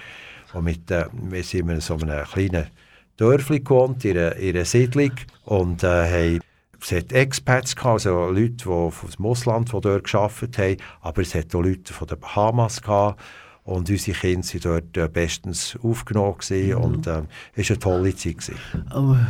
[0.52, 2.68] Und mit, äh, wir sind in so einem kleinen
[3.16, 5.12] Dörfli gewohnt, in einer, in einer Siedlung
[5.46, 6.40] und äh, haben
[6.84, 11.34] es hat Expats gehabt, also Leute die vom Ausland, die dort gearbeitet haben, aber es
[11.34, 13.20] hat auch Leute von den Bahamas gehabt
[13.64, 17.22] und unsere Kinder waren dort äh, bestens aufgenommen gewesen, und äh,
[17.54, 18.36] es war eine tolle Zeit.
[18.36, 18.56] Gewesen.
[18.90, 19.26] Aber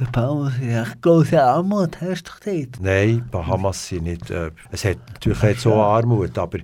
[0.00, 2.80] der Bahamas ist echt große Armut, hast du dort?
[2.80, 4.30] Nein, Bahamas sind nicht.
[4.30, 6.58] Äh, es hat natürlich jetzt so Armut, aber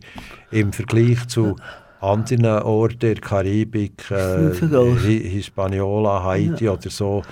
[0.50, 1.56] im Vergleich zu
[2.00, 7.22] anderen Orten der Karibik, äh, Nicht Hispaniola, Haiti oder so,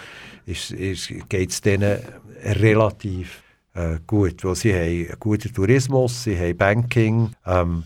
[0.44, 1.98] ist, ist, geht es denen
[2.42, 3.42] relativ
[3.74, 7.30] äh, gut, weil sie haben einen guten Tourismus, sie haben Banking.
[7.46, 7.84] Ähm,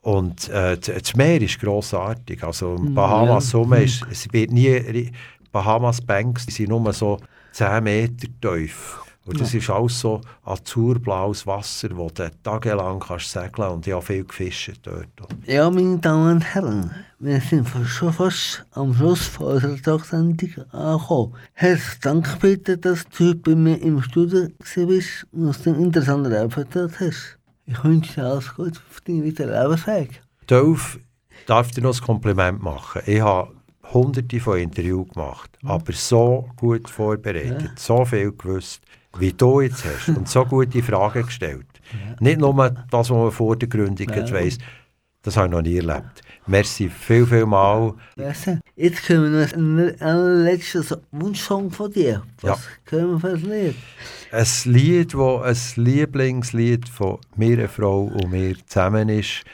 [0.00, 2.42] und äh, das Meer ist grossartig.
[2.42, 3.58] Also Bahamas ja.
[3.58, 5.10] Summe ist, es wird nie,
[5.52, 7.18] Bahamas Banks die sind nur so
[7.52, 9.00] 10 Meter tief.
[9.28, 14.02] Und das ist alles so azurblaues Wasser, wo du tagelang kannst segeln und ich habe
[14.02, 15.06] viel gefischt dort.
[15.44, 21.34] Ja, meine Damen und Herren, wir sind schon fast am Schluss von unserer Talksendung angekommen.
[21.52, 26.30] Herzlichen Dank bitte, dass du heute bei mir im Studio bist und uns den interessanten
[26.30, 27.38] Leben erzählt hast.
[27.66, 30.22] Ich wünsche dir alles Gute für deinen weiteren Lebensweg.
[30.46, 30.98] Dolph,
[31.44, 33.02] darf dir noch ein Kompliment machen.
[33.04, 33.57] Ich habe
[33.92, 38.82] hunderte von Interviews gemacht, aber so gut vorbereitet, so viel gewusst,
[39.18, 41.66] wie du jetzt hast und so gute Fragen gestellt.
[42.20, 42.54] Nicht nur
[42.90, 44.30] das, was man vor der Gründung ja.
[44.30, 44.58] weiss.
[45.22, 46.22] Das habe ich noch nie erlebt.
[46.46, 47.92] Merci viel, viel mal.
[48.76, 52.22] Jetzt können wir noch einen allerletzten So- Wunschsong von dir.
[52.40, 53.74] Was können wir für ein Lied?
[54.30, 59.44] Ein Lied, das ein Lieblingslied von mir, Frau und mir zusammen ist,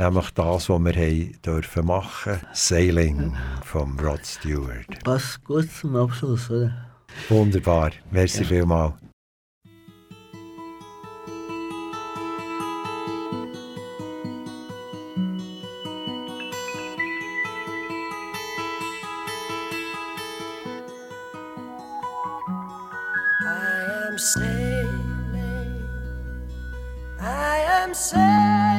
[0.00, 5.04] nämlich das, was wir haben dürfen machen Sailing von Rod Stewart.
[5.04, 6.72] Passt gut zum Abschluss, oder?
[7.28, 7.90] Wunderbar.
[8.10, 8.94] Merci vielmals.
[23.42, 24.88] I am sailing,
[27.20, 28.69] I am sailing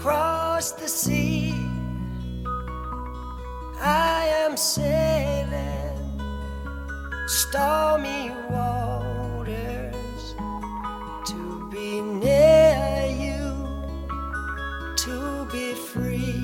[0.00, 1.52] across the sea.
[3.82, 6.22] I am sailing
[7.26, 10.34] stormy waters
[11.26, 13.44] to be near you,
[15.04, 16.42] to be free.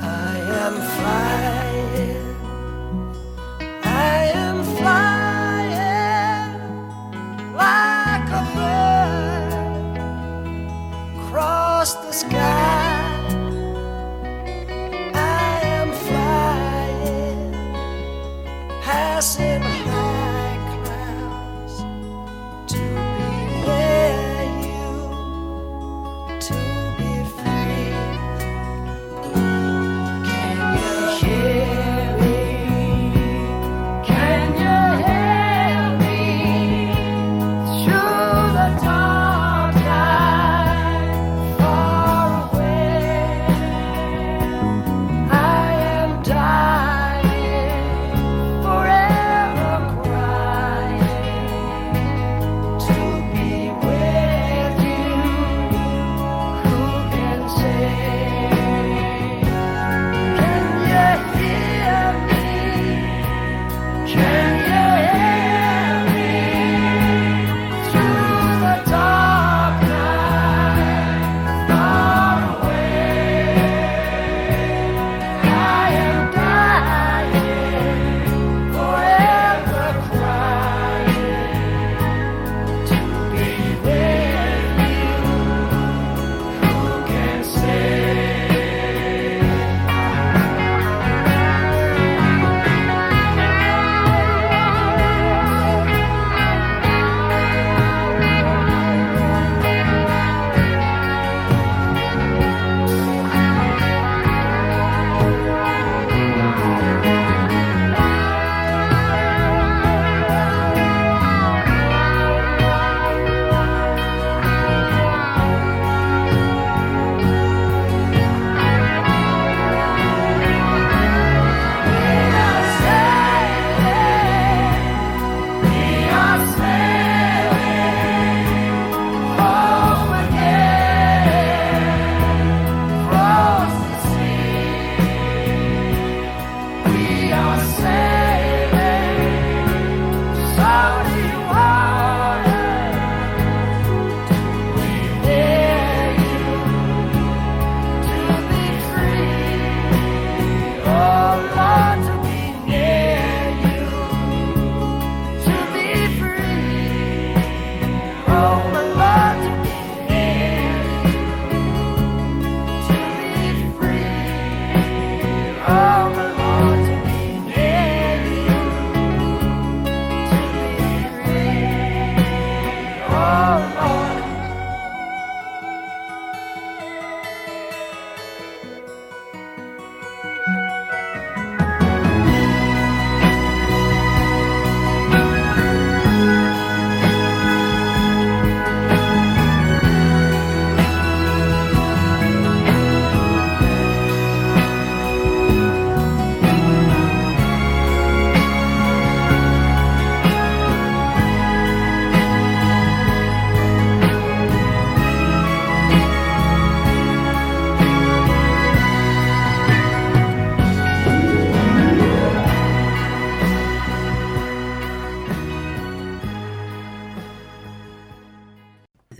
[0.00, 1.67] I am flying.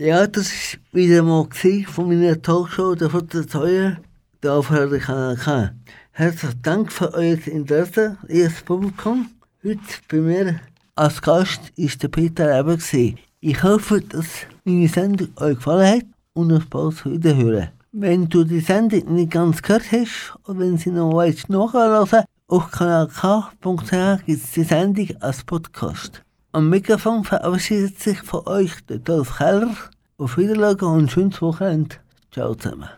[0.09, 0.49] Ja, das
[0.91, 1.47] war wieder mal
[1.85, 3.97] von meiner Talkshow, der von der Teuer,
[4.41, 5.69] der auf Radio Kanal K.
[6.13, 9.29] Herzlichen Dank für euer Interesse, ihr Publikum.
[9.63, 9.79] Heute
[10.09, 10.61] bei mir
[10.95, 12.77] Als Gast war der Peter Eber.
[12.77, 13.19] gewesen.
[13.39, 14.25] Ich hoffe, dass
[14.63, 17.69] meine Sendung euch gefallen hat und auf bald wiederhören.
[17.91, 22.71] Wenn du die Sendung nicht ganz gehört hast oder wenn sie noch willst nachhören auf
[22.71, 26.23] kanalk.ch gibt es die Sendung als Podcast.
[26.51, 29.75] Am Mikrofon verabschiedet sich von euch der Dolf Keller.
[30.19, 31.95] Auf Wiedersehen und ein schönes Wochenende.
[32.33, 32.89] Ciao zusammen.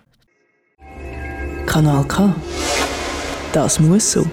[1.67, 2.33] Kanal K.
[3.53, 4.25] Das muss so.